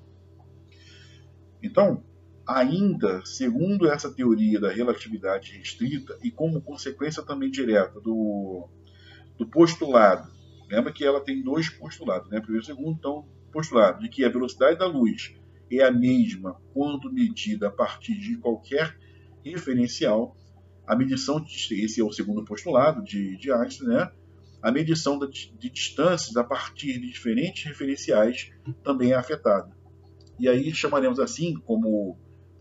Então, 1.62 2.02
ainda 2.56 3.24
segundo 3.24 3.88
essa 3.88 4.10
teoria 4.12 4.60
da 4.60 4.70
relatividade 4.70 5.56
restrita 5.56 6.18
e 6.22 6.30
como 6.30 6.60
consequência 6.60 7.22
também 7.22 7.50
direta 7.50 8.00
do, 8.00 8.68
do 9.38 9.46
postulado, 9.46 10.30
lembra 10.68 10.92
que 10.92 11.04
ela 11.04 11.20
tem 11.20 11.42
dois 11.42 11.68
postulados, 11.68 12.28
né? 12.30 12.40
primeiro 12.40 12.64
e 12.64 12.66
segundo, 12.66 12.96
então 12.98 13.28
postulado 13.52 14.00
de 14.00 14.08
que 14.08 14.24
a 14.24 14.28
velocidade 14.28 14.78
da 14.78 14.86
luz 14.86 15.34
é 15.70 15.82
a 15.82 15.90
mesma 15.90 16.60
quando 16.72 17.12
medida 17.12 17.68
a 17.68 17.70
partir 17.70 18.18
de 18.18 18.36
qualquer 18.36 18.96
referencial, 19.44 20.36
a 20.86 20.96
medição, 20.96 21.44
esse 21.46 22.00
é 22.00 22.04
o 22.04 22.12
segundo 22.12 22.44
postulado 22.44 23.02
de, 23.02 23.36
de 23.36 23.52
Einstein, 23.52 23.88
né? 23.88 24.10
a 24.62 24.70
medição 24.70 25.18
de 25.18 25.70
distâncias 25.70 26.36
a 26.36 26.44
partir 26.44 27.00
de 27.00 27.10
diferentes 27.10 27.64
referenciais 27.64 28.50
também 28.82 29.12
é 29.12 29.14
afetada. 29.14 29.70
E 30.38 30.48
aí 30.48 30.72
chamaremos 30.74 31.18
assim, 31.18 31.54
como 31.54 32.18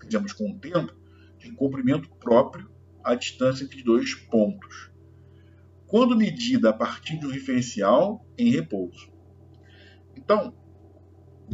fizemos 0.09 0.33
com 0.33 0.49
o 0.49 0.59
tempo, 0.59 0.91
de 1.37 1.51
comprimento 1.51 2.09
próprio 2.19 2.67
à 3.03 3.13
distância 3.13 3.63
entre 3.63 3.83
dois 3.83 4.15
pontos, 4.15 4.91
quando 5.85 6.17
medida 6.17 6.71
a 6.71 6.73
partir 6.73 7.17
de 7.17 7.27
um 7.27 7.29
referencial 7.29 8.25
em 8.37 8.49
repouso. 8.49 9.11
Então, 10.17 10.53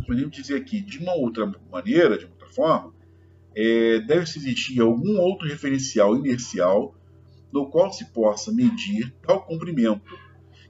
podemos 0.08 0.36
dizer 0.36 0.56
aqui, 0.56 0.82
de 0.82 1.00
uma 1.00 1.14
outra 1.14 1.52
maneira, 1.70 2.18
de 2.18 2.26
outra 2.26 2.48
forma, 2.48 2.94
é, 3.54 4.00
deve-se 4.00 4.40
existir 4.40 4.82
algum 4.82 5.20
outro 5.20 5.48
referencial 5.48 6.16
inercial 6.18 6.96
no 7.52 7.70
qual 7.70 7.92
se 7.92 8.06
possa 8.12 8.52
medir 8.52 9.14
tal 9.22 9.46
comprimento 9.46 10.18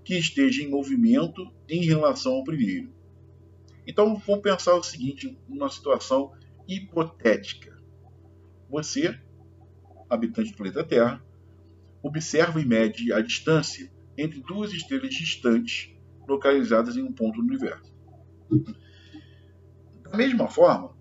que 0.04 0.16
esteja 0.16 0.62
em 0.62 0.70
movimento 0.70 1.52
em 1.68 1.84
relação 1.84 2.34
ao 2.34 2.44
primeiro. 2.44 2.94
Então, 3.88 4.16
vamos 4.18 4.42
pensar 4.42 4.76
o 4.76 4.84
seguinte, 4.84 5.36
uma 5.48 5.70
situação 5.70 6.32
hipotética. 6.68 7.75
Você, 8.76 9.18
habitante 10.10 10.52
do 10.52 10.58
planeta 10.58 10.84
Terra, 10.84 11.24
observa 12.04 12.60
e 12.60 12.66
mede 12.66 13.14
a 13.14 13.22
distância 13.22 13.90
entre 14.18 14.42
duas 14.42 14.74
estrelas 14.74 15.14
distantes 15.14 15.96
localizadas 16.28 16.98
em 16.98 17.02
um 17.02 17.14
ponto 17.14 17.42
do 17.42 17.48
universo. 17.48 17.96
Da 20.04 20.18
mesma 20.18 20.50
forma, 20.50 20.94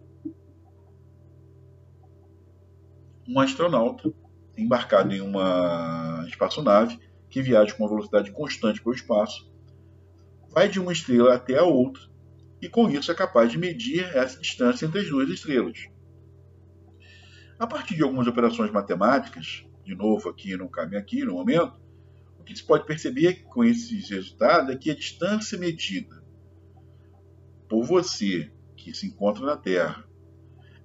um 3.27 3.41
astronauta 3.41 4.15
embarcado 4.57 5.13
em 5.13 5.21
uma 5.21 6.25
espaçonave 6.29 6.97
que 7.29 7.43
viaja 7.43 7.75
com 7.75 7.83
uma 7.83 7.91
velocidade 7.91 8.31
constante 8.31 8.81
pelo 8.81 8.95
espaço 8.95 9.53
vai 10.49 10.69
de 10.69 10.79
uma 10.79 10.93
estrela 10.93 11.35
até 11.35 11.59
a 11.59 11.65
outra 11.65 12.05
e 12.63 12.69
com 12.69 12.89
isso 12.89 13.11
é 13.11 13.15
capaz 13.17 13.51
de 13.51 13.59
medir 13.59 14.05
essa 14.17 14.41
distância 14.41 14.87
entre 14.87 15.01
as 15.01 15.09
duas 15.09 15.29
estrelas. 15.29 15.93
A 17.59 17.67
partir 17.67 17.95
de 17.95 18.03
algumas 18.03 18.27
operações 18.27 18.71
matemáticas, 18.71 19.65
de 19.85 19.95
novo 19.95 20.29
aqui 20.29 20.57
no 20.57 20.69
caminho 20.69 20.99
aqui 20.99 21.25
no 21.25 21.35
momento, 21.35 21.81
o 22.39 22.45
que 22.45 22.55
se 22.55 22.65
pode 22.65 22.87
perceber 22.87 23.45
com 23.45 23.65
esses 23.65 24.11
resultados 24.11 24.71
é 24.71 24.77
que 24.77 24.91
a 24.91 24.95
distância 24.95 25.59
medida 25.59 26.23
por 27.69 27.85
você 27.85 28.53
que 28.77 28.93
se 28.93 29.07
encontra 29.07 29.47
na 29.47 29.57
Terra 29.57 30.05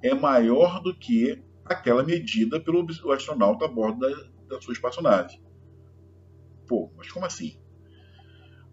é 0.01 0.13
maior 0.13 0.81
do 0.81 0.95
que 0.95 1.43
aquela 1.65 2.03
medida 2.03 2.59
pelo 2.59 2.85
astronauta 3.13 3.65
a 3.65 3.67
bordo 3.67 3.99
da, 3.99 4.55
da 4.55 4.61
sua 4.61 4.73
espaçonave. 4.73 5.41
Pô, 6.67 6.91
mas 6.95 7.11
como 7.11 7.25
assim? 7.25 7.59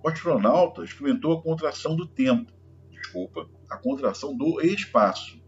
O 0.02 0.08
astronauta 0.08 0.84
experimentou 0.84 1.32
a 1.32 1.42
contração 1.42 1.96
do 1.96 2.06
tempo 2.06 2.56
desculpa, 3.06 3.48
a 3.70 3.76
contração 3.76 4.36
do 4.36 4.60
espaço. 4.60 5.40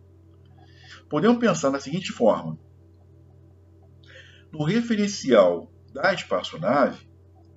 Podemos 1.08 1.38
pensar 1.38 1.70
da 1.70 1.80
seguinte 1.80 2.12
forma: 2.12 2.58
no 4.52 4.62
referencial 4.64 5.72
da 5.92 6.12
espaçonave, 6.12 7.08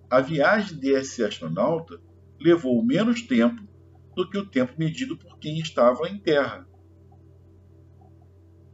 a 0.10 0.20
viagem 0.22 0.78
desse 0.78 1.24
astronauta 1.24 2.02
levou 2.40 2.84
menos 2.84 3.22
tempo 3.22 3.62
do 4.16 4.30
que 4.30 4.38
o 4.38 4.46
tempo 4.46 4.74
medido 4.78 5.18
por 5.18 5.38
quem 5.40 5.60
estava 5.60 6.08
em 6.08 6.18
Terra. 6.18 6.68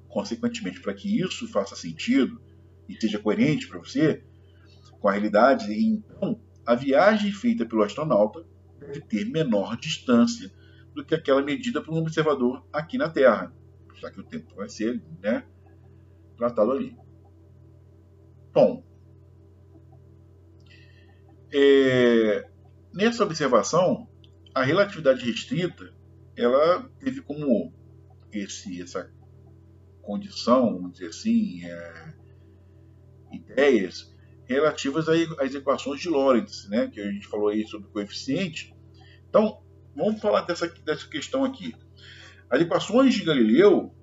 Consequentemente, 0.07 0.79
para 0.79 0.93
que 0.93 1.19
isso 1.19 1.47
faça 1.47 1.75
sentido 1.75 2.41
e 2.87 2.99
seja 2.99 3.19
coerente 3.19 3.67
para 3.67 3.79
você 3.79 4.23
com 4.99 5.07
a 5.07 5.11
realidade, 5.11 5.71
então 5.71 6.41
a 6.65 6.73
viagem 6.73 7.31
feita 7.31 7.65
pelo 7.65 7.83
astronauta 7.83 8.43
deve 8.79 9.01
ter 9.01 9.25
menor 9.25 9.77
distância 9.77 10.51
do 10.93 11.05
que 11.05 11.13
aquela 11.13 11.43
medida 11.43 11.81
por 11.81 11.93
um 11.93 11.97
observador 11.97 12.65
aqui 12.73 12.97
na 12.97 13.09
Terra, 13.09 13.53
já 13.99 14.11
que 14.11 14.19
o 14.19 14.23
tempo 14.23 14.55
vai 14.55 14.69
ser 14.69 15.01
né, 15.21 15.43
tratado 16.37 16.71
ali. 16.71 16.97
Bom, 18.53 18.83
é, 21.51 22.49
nessa 22.93 23.23
observação, 23.23 24.07
a 24.53 24.63
relatividade 24.63 25.25
restrita 25.25 25.93
ela 26.35 26.89
teve 26.99 27.21
como 27.21 27.73
esse, 28.31 28.81
essa 28.81 29.11
condição, 30.01 30.75
vamos 30.75 30.93
dizer 30.93 31.07
assim, 31.07 31.65
é, 31.65 32.13
ideias 33.31 34.15
relativas 34.45 35.07
às 35.09 35.53
equações 35.53 35.99
de 35.99 36.09
Lorentz, 36.09 36.69
né, 36.69 36.87
que 36.87 37.01
a 37.01 37.11
gente 37.11 37.27
falou 37.27 37.49
aí 37.49 37.67
sobre 37.67 37.89
coeficiente. 37.89 38.73
Então, 39.27 39.61
vamos 39.95 40.21
falar 40.21 40.41
dessa, 40.41 40.67
dessa 40.67 41.07
questão 41.07 41.43
aqui. 41.43 41.75
As 42.49 42.61
equações 42.61 43.13
de 43.13 43.25
Galileu 43.25 43.93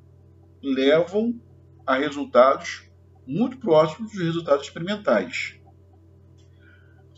levam 0.64 1.40
a 1.86 1.96
resultados 1.96 2.82
muito 3.26 3.58
próximos 3.58 4.12
dos 4.12 4.20
resultados 4.20 4.66
experimentais. 4.66 5.58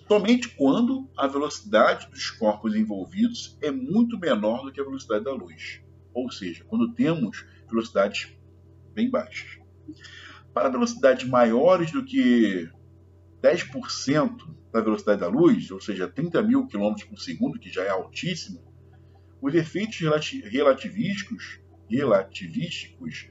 Somente 0.09 0.49
quando 0.51 1.09
a 1.17 1.27
velocidade 1.27 2.09
dos 2.11 2.31
corpos 2.31 2.75
envolvidos 2.75 3.57
é 3.61 3.71
muito 3.71 4.19
menor 4.19 4.65
do 4.65 4.73
que 4.73 4.81
a 4.81 4.85
velocidade 4.85 5.25
da 5.25 5.33
luz. 5.33 5.81
Ou 6.15 6.31
seja, 6.31 6.65
quando 6.65 6.93
temos 6.93 7.45
velocidades 7.69 8.33
bem 8.95 9.11
baixas. 9.11 9.59
Para 10.55 10.69
velocidades 10.69 11.29
maiores 11.29 11.91
do 11.91 12.05
que 12.05 12.71
10% 13.43 14.57
da 14.73 14.81
velocidade 14.81 15.21
da 15.21 15.29
luz, 15.29 15.71
ou 15.71 15.81
seja, 15.81 16.09
30 16.09 16.43
mil 16.43 16.67
km 16.67 16.95
por 17.09 17.21
segundo, 17.21 17.59
que 17.59 17.71
já 17.71 17.83
é 17.83 17.91
altíssima, 17.91 18.61
os 19.41 19.55
efeitos 19.55 19.99
relativísticos, 20.45 21.61
relativísticos 21.89 23.29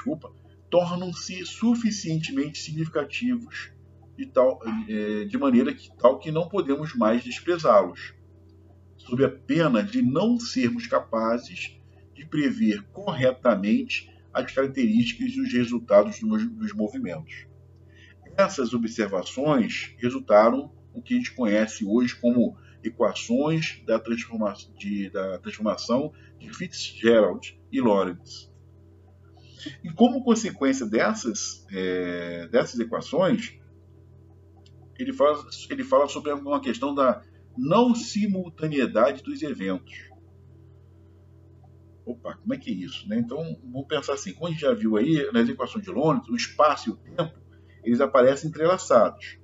desculpa, 0.00 0.32
tornam-se 0.70 1.44
suficientemente 1.44 2.58
significativos 2.58 3.70
de, 4.16 4.26
tal, 4.26 4.58
é, 4.88 5.24
de 5.24 5.36
maneira 5.36 5.74
que 5.74 5.94
tal 5.98 6.18
que 6.18 6.30
não 6.30 6.48
podemos 6.48 6.94
mais 6.94 7.22
desprezá-los, 7.22 8.14
sob 8.96 9.24
a 9.24 9.28
pena 9.28 9.82
de 9.82 10.00
não 10.00 10.40
sermos 10.40 10.86
capazes 10.86 11.78
de 12.14 12.24
prever 12.26 12.82
corretamente 12.92 14.10
as 14.32 14.50
características 14.52 15.32
e 15.32 15.40
os 15.40 15.52
resultados 15.52 16.20
dos 16.20 16.72
movimentos. 16.72 17.46
Essas 18.36 18.72
observações 18.72 19.94
resultaram 19.98 20.72
o 20.94 21.02
que 21.02 21.14
a 21.14 21.16
gente 21.16 21.34
conhece 21.34 21.84
hoje 21.84 22.14
como 22.16 22.56
equações 22.82 23.82
da, 23.84 24.02
de, 24.78 25.10
da 25.10 25.38
transformação 25.38 26.12
de 26.38 26.48
Fitzgerald 26.54 27.58
e 27.70 27.80
Lorentz. 27.80 28.49
E 29.82 29.90
como 29.92 30.24
consequência 30.24 30.86
dessas, 30.86 31.66
é, 31.70 32.48
dessas 32.48 32.78
equações, 32.80 33.58
ele 34.98 35.12
fala, 35.12 35.44
ele 35.68 35.84
fala 35.84 36.08
sobre 36.08 36.32
uma 36.32 36.60
questão 36.60 36.94
da 36.94 37.22
não 37.56 37.94
simultaneidade 37.94 39.22
dos 39.22 39.42
eventos. 39.42 40.08
Opa, 42.04 42.36
como 42.36 42.54
é 42.54 42.58
que 42.58 42.70
é 42.70 42.74
isso? 42.74 43.08
Né? 43.08 43.18
Então, 43.18 43.58
vamos 43.64 43.86
pensar 43.86 44.14
assim, 44.14 44.32
como 44.32 44.46
a 44.46 44.50
gente 44.50 44.60
já 44.60 44.74
viu 44.74 44.96
aí, 44.96 45.30
nas 45.32 45.48
equações 45.48 45.84
de 45.84 45.90
Lorentz, 45.90 46.28
o 46.28 46.36
espaço 46.36 46.90
e 46.90 46.92
o 46.92 46.96
tempo, 46.96 47.38
eles 47.84 48.00
aparecem 48.00 48.48
entrelaçados 48.48 49.40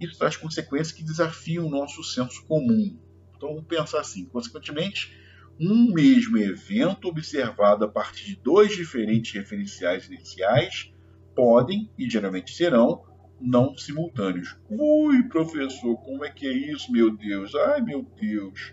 isso 0.00 0.18
traz 0.18 0.36
consequências 0.36 0.92
que 0.92 1.04
desafiam 1.04 1.66
o 1.66 1.70
nosso 1.70 2.02
senso 2.02 2.42
comum. 2.46 2.98
Então 3.36 3.50
vamos 3.50 3.66
pensar 3.66 4.00
assim, 4.00 4.24
consequentemente, 4.24 5.14
um 5.60 5.92
mesmo 5.92 6.38
evento 6.38 7.08
observado 7.08 7.84
a 7.84 7.88
partir 7.88 8.24
de 8.24 8.36
dois 8.36 8.74
diferentes 8.74 9.32
referenciais 9.34 10.06
iniciais 10.06 10.90
podem, 11.34 11.90
e 11.98 12.08
geralmente 12.08 12.54
serão, 12.54 13.04
não 13.38 13.76
simultâneos. 13.76 14.56
Ui, 14.70 15.22
professor, 15.24 15.96
como 15.98 16.24
é 16.24 16.30
que 16.30 16.46
é 16.46 16.52
isso, 16.52 16.90
meu 16.90 17.14
Deus? 17.14 17.54
Ai, 17.54 17.82
meu 17.82 18.02
Deus. 18.02 18.72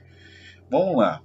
Vamos 0.70 0.98
lá. 0.98 1.22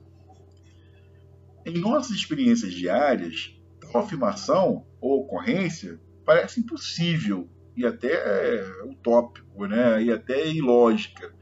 Em 1.65 1.79
nossas 1.79 2.17
experiências 2.17 2.73
diárias, 2.73 3.57
tal 3.81 4.03
afirmação 4.03 4.85
ou 5.01 5.21
ocorrência 5.21 6.01
parece 6.25 6.61
impossível 6.61 7.49
e 7.77 7.87
até 7.87 8.65
utópico, 8.85 9.67
né? 9.67 10.03
e 10.03 10.11
até 10.11 10.49
ilógica. 10.49 11.33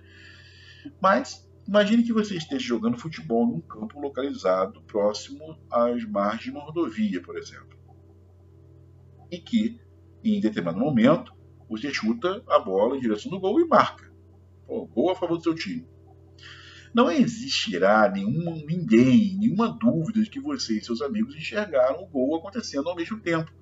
Mas 1.00 1.49
imagine 1.70 2.02
que 2.02 2.12
você 2.12 2.34
esteja 2.34 2.66
jogando 2.66 2.98
futebol 2.98 3.46
num 3.46 3.60
campo 3.60 4.00
localizado 4.00 4.82
próximo 4.82 5.56
às 5.70 6.04
margens 6.04 6.42
de 6.42 6.50
uma 6.50 6.64
rodovia, 6.64 7.22
por 7.22 7.38
exemplo. 7.38 7.78
E 9.30 9.38
que, 9.38 9.80
em 10.24 10.40
determinado 10.40 10.80
momento, 10.80 11.32
você 11.68 11.94
chuta 11.94 12.42
a 12.48 12.58
bola 12.58 12.96
em 12.96 13.00
direção 13.00 13.30
do 13.30 13.38
gol 13.38 13.60
e 13.60 13.68
marca. 13.68 14.12
Pô, 14.66 14.84
gol 14.86 15.10
a 15.12 15.14
favor 15.14 15.36
do 15.36 15.44
seu 15.44 15.54
time. 15.54 15.86
Não 16.92 17.08
existirá 17.08 18.10
nenhuma, 18.10 18.50
ninguém, 18.50 19.38
nenhuma 19.38 19.68
dúvida 19.68 20.20
de 20.24 20.28
que 20.28 20.40
você 20.40 20.76
e 20.76 20.84
seus 20.84 21.00
amigos 21.00 21.36
enxergaram 21.36 22.02
o 22.02 22.08
gol 22.08 22.34
acontecendo 22.34 22.88
ao 22.88 22.96
mesmo 22.96 23.20
tempo. 23.20 23.52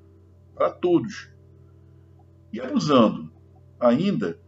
Para 0.54 0.70
todos. 0.70 1.30
E 2.50 2.58
abusando 2.58 3.30
ainda, 3.78 4.40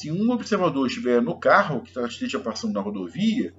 se 0.00 0.10
um 0.10 0.30
observador 0.30 0.86
estiver 0.86 1.20
no 1.20 1.38
carro 1.38 1.82
que 1.82 1.98
esteja 2.00 2.40
passando 2.40 2.72
na 2.72 2.80
rodovia, 2.80 3.54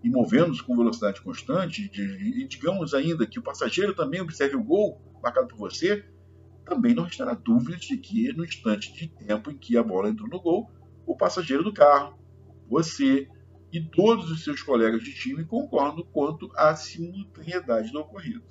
e 0.00 0.08
movendo-se 0.08 0.62
com 0.62 0.76
velocidade 0.76 1.20
constante, 1.20 1.90
e 1.92 2.46
digamos 2.46 2.94
ainda 2.94 3.26
que 3.26 3.40
o 3.40 3.42
passageiro 3.42 3.92
também 3.92 4.20
observe 4.20 4.54
o 4.54 4.62
gol 4.62 5.00
marcado 5.20 5.48
por 5.48 5.58
você, 5.58 6.04
também 6.64 6.94
não 6.94 7.02
restará 7.02 7.34
dúvida 7.34 7.76
de 7.76 7.96
que, 7.96 8.32
no 8.32 8.44
instante 8.44 8.92
de 8.92 9.08
tempo 9.08 9.50
em 9.50 9.58
que 9.58 9.76
a 9.76 9.82
bola 9.82 10.08
entrou 10.08 10.28
no 10.28 10.40
gol, 10.40 10.70
o 11.04 11.16
passageiro 11.16 11.64
do 11.64 11.72
carro, 11.72 12.16
você 12.68 13.28
e 13.72 13.80
todos 13.80 14.30
os 14.30 14.44
seus 14.44 14.62
colegas 14.62 15.02
de 15.02 15.12
time 15.12 15.44
concordam 15.44 16.06
quanto 16.12 16.48
à 16.54 16.76
simultaneidade 16.76 17.90
do 17.90 17.98
ocorrido. 17.98 18.44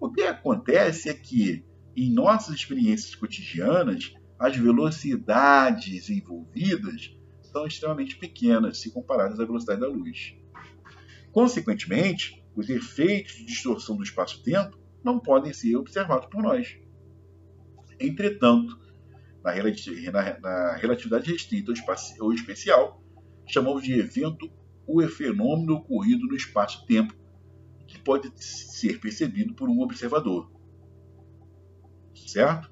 O 0.00 0.10
que 0.10 0.22
acontece 0.22 1.10
é 1.10 1.14
que, 1.14 1.62
em 1.94 2.10
nossas 2.10 2.54
experiências 2.54 3.14
cotidianas, 3.14 4.14
as 4.42 4.56
velocidades 4.56 6.10
envolvidas 6.10 7.16
são 7.42 7.64
extremamente 7.64 8.16
pequenas 8.16 8.78
se 8.78 8.90
comparadas 8.90 9.38
à 9.38 9.44
velocidade 9.44 9.80
da 9.80 9.86
luz. 9.86 10.34
Consequentemente, 11.30 12.44
os 12.56 12.68
efeitos 12.68 13.36
de 13.36 13.44
distorção 13.44 13.96
do 13.96 14.02
espaço-tempo 14.02 14.76
não 15.04 15.20
podem 15.20 15.52
ser 15.52 15.76
observados 15.76 16.26
por 16.26 16.42
nós. 16.42 16.76
Entretanto, 18.00 18.76
na, 19.44 19.52
relatividade 20.74 21.30
restrita 21.30 21.72
ou 22.18 22.34
especial, 22.34 23.00
chamamos 23.46 23.84
de 23.84 23.92
evento 23.92 24.50
o 24.84 25.00
fenômeno 25.06 25.74
ocorrido 25.74 26.26
no 26.26 26.34
espaço-tempo 26.34 27.14
que 27.86 27.96
pode 28.00 28.32
ser 28.34 28.98
percebido 28.98 29.54
por 29.54 29.68
um 29.68 29.82
observador. 29.82 30.50
Certo? 32.12 32.71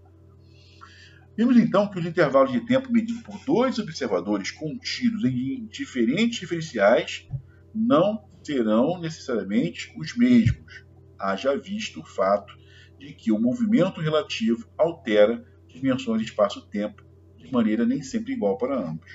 Vimos 1.40 1.56
então 1.56 1.88
que 1.88 1.98
os 1.98 2.04
intervalos 2.04 2.52
de 2.52 2.60
tempo 2.66 2.92
medidos 2.92 3.22
por 3.22 3.42
dois 3.46 3.78
observadores 3.78 4.50
contidos 4.50 5.24
em 5.24 5.64
diferentes 5.68 6.38
referenciais 6.38 7.26
não 7.74 8.28
serão 8.42 9.00
necessariamente 9.00 9.90
os 9.96 10.14
mesmos, 10.14 10.84
haja 11.18 11.56
visto 11.56 12.00
o 12.00 12.04
fato 12.04 12.52
de 12.98 13.14
que 13.14 13.32
o 13.32 13.40
movimento 13.40 14.02
relativo 14.02 14.68
altera 14.76 15.42
dimensões 15.66 16.20
espaço-tempo 16.20 17.02
de 17.38 17.50
maneira 17.50 17.86
nem 17.86 18.02
sempre 18.02 18.34
igual 18.34 18.58
para 18.58 18.78
ambos. 18.78 19.10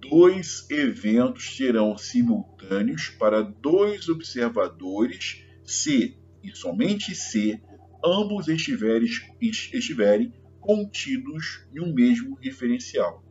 Dois 0.00 0.64
eventos 0.70 1.56
serão 1.56 1.98
simultâneos 1.98 3.08
para 3.08 3.42
dois 3.42 4.08
observadores 4.08 5.44
se, 5.64 6.16
e 6.40 6.54
somente 6.54 7.16
se, 7.16 7.60
ambos 8.04 8.46
estiverem, 8.46 9.08
estiverem 9.40 10.32
contidos 10.64 11.66
em 11.74 11.80
um 11.80 11.92
mesmo 11.92 12.38
referencial. 12.40 13.22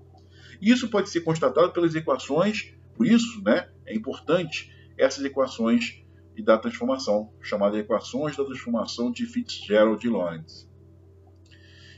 Isso 0.62 0.88
pode 0.88 1.10
ser 1.10 1.22
constatado 1.22 1.74
pelas 1.74 1.96
equações, 1.96 2.74
por 2.94 3.08
isso 3.08 3.42
né, 3.44 3.70
é 3.88 3.96
importante 3.96 4.72
essas 4.96 5.26
equações 5.26 6.04
da 6.44 6.60
transformação, 6.60 7.34
chamadas 7.42 7.80
equações 7.80 8.38
da 8.38 8.46
transformação 8.46 9.12
de 9.12 9.26
Fitzgerald 9.26 10.06
e 10.06 10.10
Lorentz. 10.10 10.70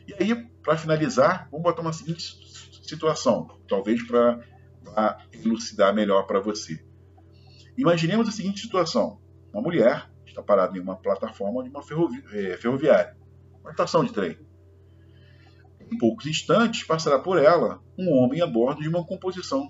E 0.07 0.13
aí, 0.13 0.35
para 0.63 0.77
finalizar, 0.77 1.49
vamos 1.51 1.63
botar 1.63 1.81
uma 1.81 1.93
seguinte 1.93 2.23
situação, 2.81 3.59
talvez 3.67 4.01
para 4.07 4.39
elucidar 5.33 5.93
melhor 5.93 6.23
para 6.23 6.39
você. 6.39 6.81
Imaginemos 7.77 8.29
a 8.29 8.31
seguinte 8.31 8.61
situação: 8.61 9.19
uma 9.51 9.61
mulher 9.61 10.09
está 10.25 10.41
parada 10.41 10.77
em 10.77 10.81
uma 10.81 10.95
plataforma 10.95 11.61
de 11.63 11.69
uma 11.69 11.83
ferrovi 11.83 12.23
é, 12.31 12.55
ferroviária, 12.57 13.17
uma 13.61 13.71
estação 13.71 14.03
de 14.03 14.13
trem. 14.13 14.44
Em 15.91 15.97
poucos 15.97 16.25
instantes 16.25 16.83
passará 16.83 17.19
por 17.19 17.37
ela 17.37 17.81
um 17.97 18.11
homem 18.17 18.41
a 18.41 18.47
bordo 18.47 18.81
de 18.81 18.89
uma 18.89 19.05
composição 19.05 19.69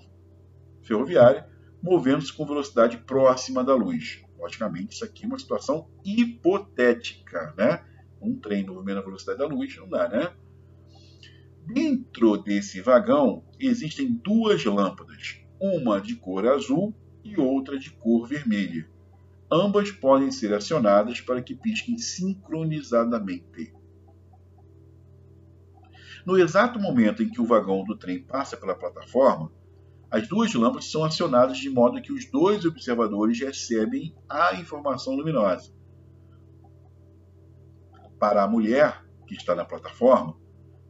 ferroviária, 0.82 1.48
movendo-se 1.82 2.32
com 2.32 2.46
velocidade 2.46 2.98
próxima 2.98 3.62
da 3.62 3.74
luz. 3.74 4.22
Logicamente, 4.38 4.94
isso 4.94 5.04
aqui 5.04 5.24
é 5.24 5.26
uma 5.26 5.38
situação 5.38 5.88
hipotética, 6.04 7.54
né? 7.56 7.84
Um 8.20 8.38
trem 8.38 8.64
movimento 8.64 8.98
a 8.98 9.02
velocidade 9.02 9.38
da 9.38 9.46
luz 9.46 9.76
não 9.76 9.88
dá, 9.88 10.08
né? 10.08 10.32
Dentro 11.66 12.36
desse 12.36 12.80
vagão 12.80 13.44
existem 13.58 14.12
duas 14.12 14.64
lâmpadas, 14.64 15.40
uma 15.60 16.00
de 16.00 16.14
cor 16.14 16.46
azul 16.46 16.94
e 17.24 17.38
outra 17.38 17.78
de 17.78 17.90
cor 17.90 18.26
vermelha. 18.26 18.88
Ambas 19.50 19.90
podem 19.90 20.30
ser 20.30 20.54
acionadas 20.54 21.20
para 21.20 21.42
que 21.42 21.54
pisquem 21.54 21.98
sincronizadamente. 21.98 23.72
No 26.26 26.36
exato 26.36 26.80
momento 26.80 27.22
em 27.22 27.28
que 27.28 27.40
o 27.40 27.46
vagão 27.46 27.84
do 27.84 27.96
trem 27.96 28.20
passa 28.20 28.56
pela 28.56 28.74
plataforma, 28.74 29.48
as 30.10 30.26
duas 30.26 30.52
lâmpadas 30.52 30.90
são 30.90 31.04
acionadas 31.04 31.56
de 31.56 31.70
modo 31.70 32.02
que 32.02 32.12
os 32.12 32.28
dois 32.28 32.64
observadores 32.64 33.38
recebem 33.38 34.12
a 34.28 34.56
informação 34.56 35.14
luminosa. 35.14 35.72
Para 38.18 38.42
a 38.42 38.48
mulher 38.48 39.04
que 39.24 39.36
está 39.36 39.54
na 39.54 39.64
plataforma, 39.64 40.36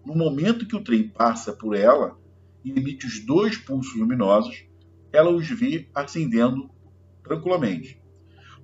no 0.07 0.15
momento 0.15 0.67
que 0.67 0.75
o 0.75 0.83
trem 0.83 1.07
passa 1.07 1.53
por 1.53 1.77
ela 1.77 2.19
e 2.65 2.71
emite 2.71 3.05
os 3.05 3.23
dois 3.27 3.59
pulsos 3.59 3.95
luminosos, 3.95 4.65
ela 5.13 5.31
os 5.31 5.47
vê 5.51 5.87
acendendo 5.95 6.71
tranquilamente. 7.23 8.01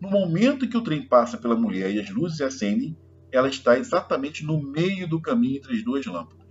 No 0.01 0.09
momento 0.09 0.67
que 0.67 0.77
o 0.79 0.83
trem 0.83 1.07
passa 1.07 1.37
pela 1.37 1.55
mulher 1.55 1.95
e 1.95 2.01
as 2.01 2.09
luzes 2.09 2.41
acendem, 2.41 2.97
ela 3.31 3.49
está 3.49 3.79
exatamente 3.79 4.43
no 4.43 4.63
meio 4.63 5.07
do 5.07 5.21
caminho 5.21 5.59
entre 5.59 5.77
as 5.77 5.85
duas 5.85 6.07
lâmpadas. 6.07 6.42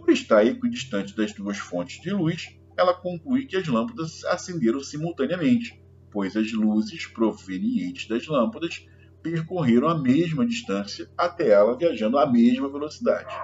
Por 0.00 0.10
estar 0.10 0.44
equidistante 0.46 1.14
das 1.14 1.32
duas 1.32 1.58
fontes 1.58 2.00
de 2.00 2.10
luz, 2.10 2.48
ela 2.76 2.94
conclui 2.94 3.46
que 3.46 3.56
as 3.56 3.68
lâmpadas 3.68 4.24
acenderam 4.24 4.80
simultaneamente, 4.80 5.78
pois 6.10 6.34
as 6.36 6.50
luzes 6.52 7.06
provenientes 7.06 8.08
das 8.08 8.26
lâmpadas 8.26 8.86
percorreram 9.22 9.88
a 9.88 9.98
mesma 9.98 10.46
distância 10.46 11.08
até 11.16 11.50
ela 11.50 11.76
viajando 11.76 12.18
à 12.18 12.26
mesma 12.26 12.68
velocidade. 12.70 13.34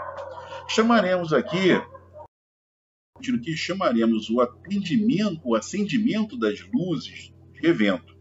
Chamaremos 0.68 1.32
aqui 1.32 1.80
que 3.42 3.56
chamaremos 3.56 4.30
o 4.30 4.40
atendimento, 4.40 5.40
o 5.44 5.54
acendimento 5.54 6.38
das 6.38 6.60
luzes 6.72 7.32
de 7.52 7.66
evento. 7.66 8.16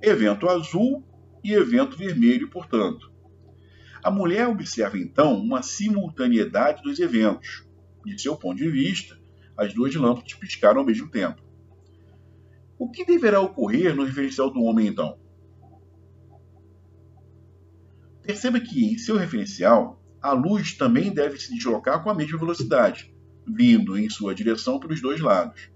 Evento 0.00 0.48
azul 0.48 1.04
e 1.44 1.52
evento 1.52 1.96
vermelho, 1.96 2.50
portanto. 2.50 3.11
A 4.02 4.10
mulher 4.10 4.48
observa 4.48 4.98
então 4.98 5.38
uma 5.38 5.62
simultaneidade 5.62 6.82
dos 6.82 6.98
eventos. 6.98 7.64
De 8.04 8.20
seu 8.20 8.36
ponto 8.36 8.56
de 8.56 8.68
vista, 8.68 9.16
as 9.56 9.72
duas 9.72 9.94
lâmpadas 9.94 10.34
piscaram 10.34 10.80
ao 10.80 10.86
mesmo 10.86 11.08
tempo. 11.08 11.40
O 12.76 12.90
que 12.90 13.04
deverá 13.04 13.40
ocorrer 13.40 13.94
no 13.94 14.02
referencial 14.02 14.50
do 14.50 14.60
homem 14.62 14.88
então? 14.88 15.16
Perceba 18.22 18.58
que 18.58 18.84
em 18.84 18.98
seu 18.98 19.16
referencial, 19.16 20.02
a 20.20 20.32
luz 20.32 20.74
também 20.74 21.12
deve 21.12 21.38
se 21.38 21.54
deslocar 21.54 22.02
com 22.02 22.10
a 22.10 22.14
mesma 22.14 22.38
velocidade, 22.38 23.14
vindo 23.46 23.96
em 23.96 24.10
sua 24.10 24.34
direção 24.34 24.80
pelos 24.80 25.00
dois 25.00 25.20
lados. 25.20 25.70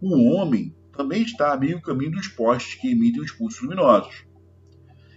O 0.00 0.30
homem 0.30 0.76
também 0.96 1.22
está 1.22 1.52
a 1.52 1.56
meio 1.56 1.80
caminho 1.80 2.12
dos 2.12 2.28
postes 2.28 2.74
que 2.80 2.90
emitem 2.90 3.22
os 3.22 3.32
pulsos 3.32 3.60
luminosos. 3.62 4.24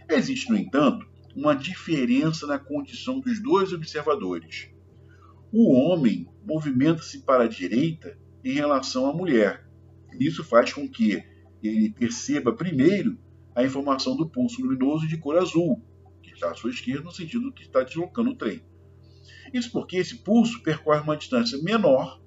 Existe, 0.10 0.50
no 0.50 0.58
entanto, 0.58 1.11
uma 1.36 1.56
diferença 1.56 2.46
na 2.46 2.60
condição 2.60 3.20
dos 3.20 3.42
dois 3.42 3.74
observadores. 3.74 4.70
O 5.52 5.74
homem 5.74 6.30
movimenta-se 6.46 7.20
para 7.20 7.44
a 7.44 7.48
direita 7.48 8.18
em 8.44 8.54
relação 8.54 9.06
à 9.06 9.14
mulher. 9.14 9.68
Isso 10.20 10.44
faz 10.44 10.74
com 10.74 10.88
que 10.88 11.24
ele 11.62 11.90
perceba 11.92 12.54
primeiro 12.54 13.18
a 13.56 13.64
informação 13.64 14.16
do 14.16 14.30
pulso 14.30 14.62
luminoso 14.62 15.08
de 15.08 15.18
cor 15.18 15.38
azul, 15.38 15.82
que 16.22 16.32
está 16.32 16.52
à 16.52 16.56
sua 16.56 16.72
esquerda, 16.72 17.04
no 17.04 17.12
sentido 17.12 17.52
que 17.52 17.64
está 17.64 17.84
deslocando 17.84 18.32
o 18.32 18.36
trem. 18.36 18.62
Isso 19.54 19.72
porque 19.72 19.98
esse 19.98 20.18
pulso 20.18 20.64
percorre 20.64 21.02
uma 21.02 21.18
distância 21.18 21.62
menor 21.62 22.22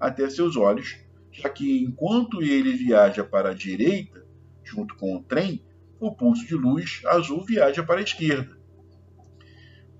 até 0.00 0.28
seus 0.28 0.56
olhos, 0.56 0.98
já 1.30 1.48
que 1.48 1.82
enquanto 1.82 2.42
ele 2.42 2.72
viaja 2.72 3.22
para 3.22 3.50
a 3.50 3.54
direita, 3.54 4.26
junto 4.64 4.96
com 4.96 5.16
o 5.16 5.22
trem, 5.22 5.62
o 6.02 6.12
pulso 6.12 6.44
de 6.44 6.56
luz 6.56 7.00
azul 7.06 7.44
viaja 7.44 7.80
para 7.84 8.00
a 8.00 8.02
esquerda. 8.02 8.58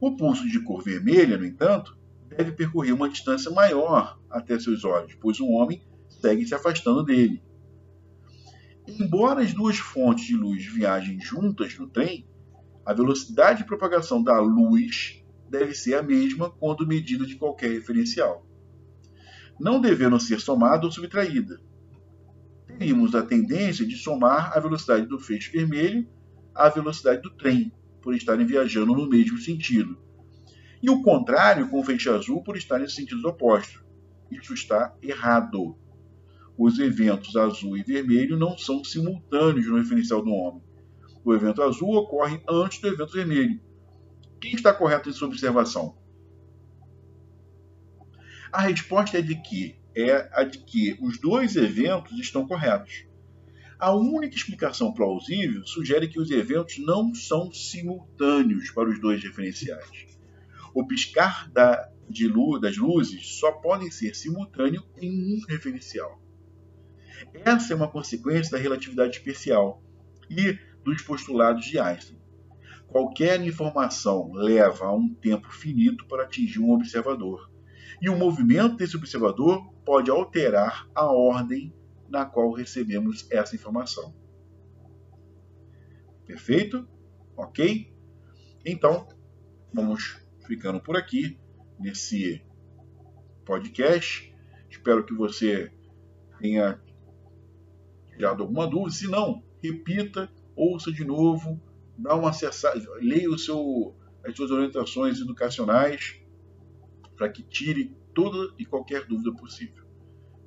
O 0.01 0.17
pulso 0.17 0.49
de 0.49 0.59
cor 0.61 0.83
vermelha, 0.83 1.39
no 1.39 1.45
entanto, 1.45 1.97
deve 2.29 2.51
percorrer 2.51 2.93
uma 2.93 3.09
distância 3.09 3.53
maior 3.53 4.21
até 4.29 4.59
seus 4.59 4.85
olhos, 4.85 5.15
pois 5.21 5.39
o 5.39 5.49
homem 5.49 5.81
segue 6.09 6.45
se 6.45 6.57
afastando 6.57 7.05
dele. 7.05 7.41
Embora 8.89 9.43
as 9.43 9.55
duas 9.55 9.79
fontes 9.79 10.25
de 10.25 10.35
luz 10.35 10.67
viajem 10.67 11.21
juntas 11.21 11.79
no 11.79 11.87
trem, 11.87 12.27
a 12.85 12.93
velocidade 12.93 13.61
de 13.61 13.65
propagação 13.65 14.21
da 14.21 14.41
luz 14.41 15.25
deve 15.49 15.73
ser 15.73 15.95
a 15.95 16.03
mesma 16.03 16.51
quando 16.51 16.85
medida 16.85 17.25
de 17.25 17.37
qualquer 17.37 17.71
referencial. 17.71 18.45
Não 19.61 19.81
devendo 19.81 20.19
ser 20.19 20.41
somada 20.41 20.85
ou 20.85 20.91
subtraída, 20.91 21.61
teríamos 22.83 23.15
a 23.15 23.23
tendência 23.23 23.87
de 23.87 23.97
somar 23.97 24.57
a 24.57 24.59
velocidade 24.59 25.07
do 25.07 25.21
feixe 25.21 25.53
vermelho 25.53 26.05
à 26.53 26.69
velocidade 26.69 27.23
do 27.23 27.31
trem, 27.31 27.73
por 28.03 28.13
estarem 28.13 28.45
viajando 28.45 28.93
no 28.93 29.09
mesmo 29.09 29.39
sentido. 29.39 29.97
E 30.83 30.91
o 30.91 31.01
contrário 31.01 31.69
com 31.69 31.79
o 31.79 31.85
feixe 31.85 32.09
azul 32.09 32.43
por 32.43 32.57
estarem 32.57 32.87
em 32.87 32.89
sentidos 32.89 33.25
opostos. 33.25 33.81
Isso 34.33 34.53
está 34.53 34.93
errado. 35.01 35.77
os 36.59 36.81
eventos 36.81 37.37
azul 37.37 37.77
e 37.77 37.85
vermelho 37.85 38.37
não 38.37 38.59
são 38.59 38.83
simultâneos 38.83 39.67
no 39.69 39.79
referencial 39.79 40.21
do 40.21 40.33
homem. 40.33 40.63
O 41.25 41.33
evento 41.33 41.63
azul 41.63 41.95
ocorre 41.95 42.43
antes 42.49 42.81
do 42.81 42.89
evento 42.89 43.13
vermelho. 43.13 43.61
Quem 44.41 44.55
está 44.55 44.75
correto 44.75 45.09
em 45.09 45.13
sua 45.13 45.29
observação? 45.29 45.97
A 48.51 48.63
resposta 48.63 49.19
é 49.19 49.23
de 49.23 49.37
que 49.41 49.77
é 49.95 50.29
a 50.33 50.45
de 50.45 50.59
que 50.59 50.97
os 51.01 51.19
dois 51.19 51.57
eventos 51.57 52.19
estão 52.19 52.47
corretos. 52.47 53.05
A 53.79 53.93
única 53.93 54.37
explicação 54.37 54.93
plausível 54.93 55.67
sugere 55.67 56.09
que 56.09 56.21
os 56.21 56.31
eventos 56.31 56.79
não 56.79 57.15
são 57.15 57.53
simultâneos 57.53 58.71
para 58.71 58.89
os 58.89 59.01
dois 59.01 59.23
referenciais. 59.23 60.07
O 60.73 60.87
piscar 60.87 61.51
da, 61.51 61.91
luz, 62.31 62.61
das 62.61 62.77
luzes 62.77 63.39
só 63.39 63.53
podem 63.53 63.91
ser 63.91 64.15
simultâneo 64.15 64.85
em 65.01 65.35
um 65.35 65.41
referencial. 65.49 66.23
Essa 67.45 67.73
é 67.73 67.77
uma 67.77 67.89
consequência 67.89 68.53
da 68.53 68.63
relatividade 68.63 69.17
especial 69.17 69.83
e 70.31 70.59
dos 70.85 71.03
postulados 71.03 71.65
de 71.65 71.79
Einstein. 71.79 72.19
Qualquer 72.87 73.41
informação 73.41 74.33
leva 74.33 74.87
a 74.87 74.95
um 74.95 75.09
tempo 75.09 75.51
finito 75.51 76.07
para 76.07 76.25
atingir 76.25 76.61
um 76.61 76.73
observador, 76.73 77.51
e 78.01 78.09
o 78.09 78.17
movimento 78.17 78.77
desse 78.77 78.97
observador 78.97 79.73
pode 79.85 80.11
alterar 80.11 80.89
a 80.95 81.07
ordem 81.07 81.75
na 82.09 82.25
qual 82.25 82.53
recebemos 82.53 83.27
essa 83.31 83.57
informação. 83.57 84.15
Perfeito? 86.27 86.87
Ok? 87.37 87.93
Então, 88.65 89.09
vamos 89.73 90.21
ficando 90.47 90.81
por 90.81 90.97
aqui 90.97 91.39
nesse 91.79 92.43
podcast. 93.45 94.33
Espero 94.71 95.05
que 95.05 95.15
você 95.15 95.73
tenha 96.39 96.81
tirado 98.11 98.43
alguma 98.43 98.67
dúvida. 98.67 98.91
Se 98.91 99.09
não, 99.09 99.43
repita, 99.63 100.31
ouça 100.55 100.93
de 100.93 101.05
novo, 101.05 101.61
dá 101.97 102.15
uma 102.15 102.31
acessada, 102.31 102.81
leia 103.01 103.31
o 103.31 103.39
seu, 103.39 103.95
as 104.25 104.37
suas 104.37 104.51
orientações 104.51 105.21
educacionais 105.21 106.22
para 107.17 107.29
que 107.29 107.43
tire 107.43 107.97
toda 108.15 108.55
e 108.59 108.65
qualquer 108.65 109.07
dúvida 109.07 109.33
possível. 109.33 109.85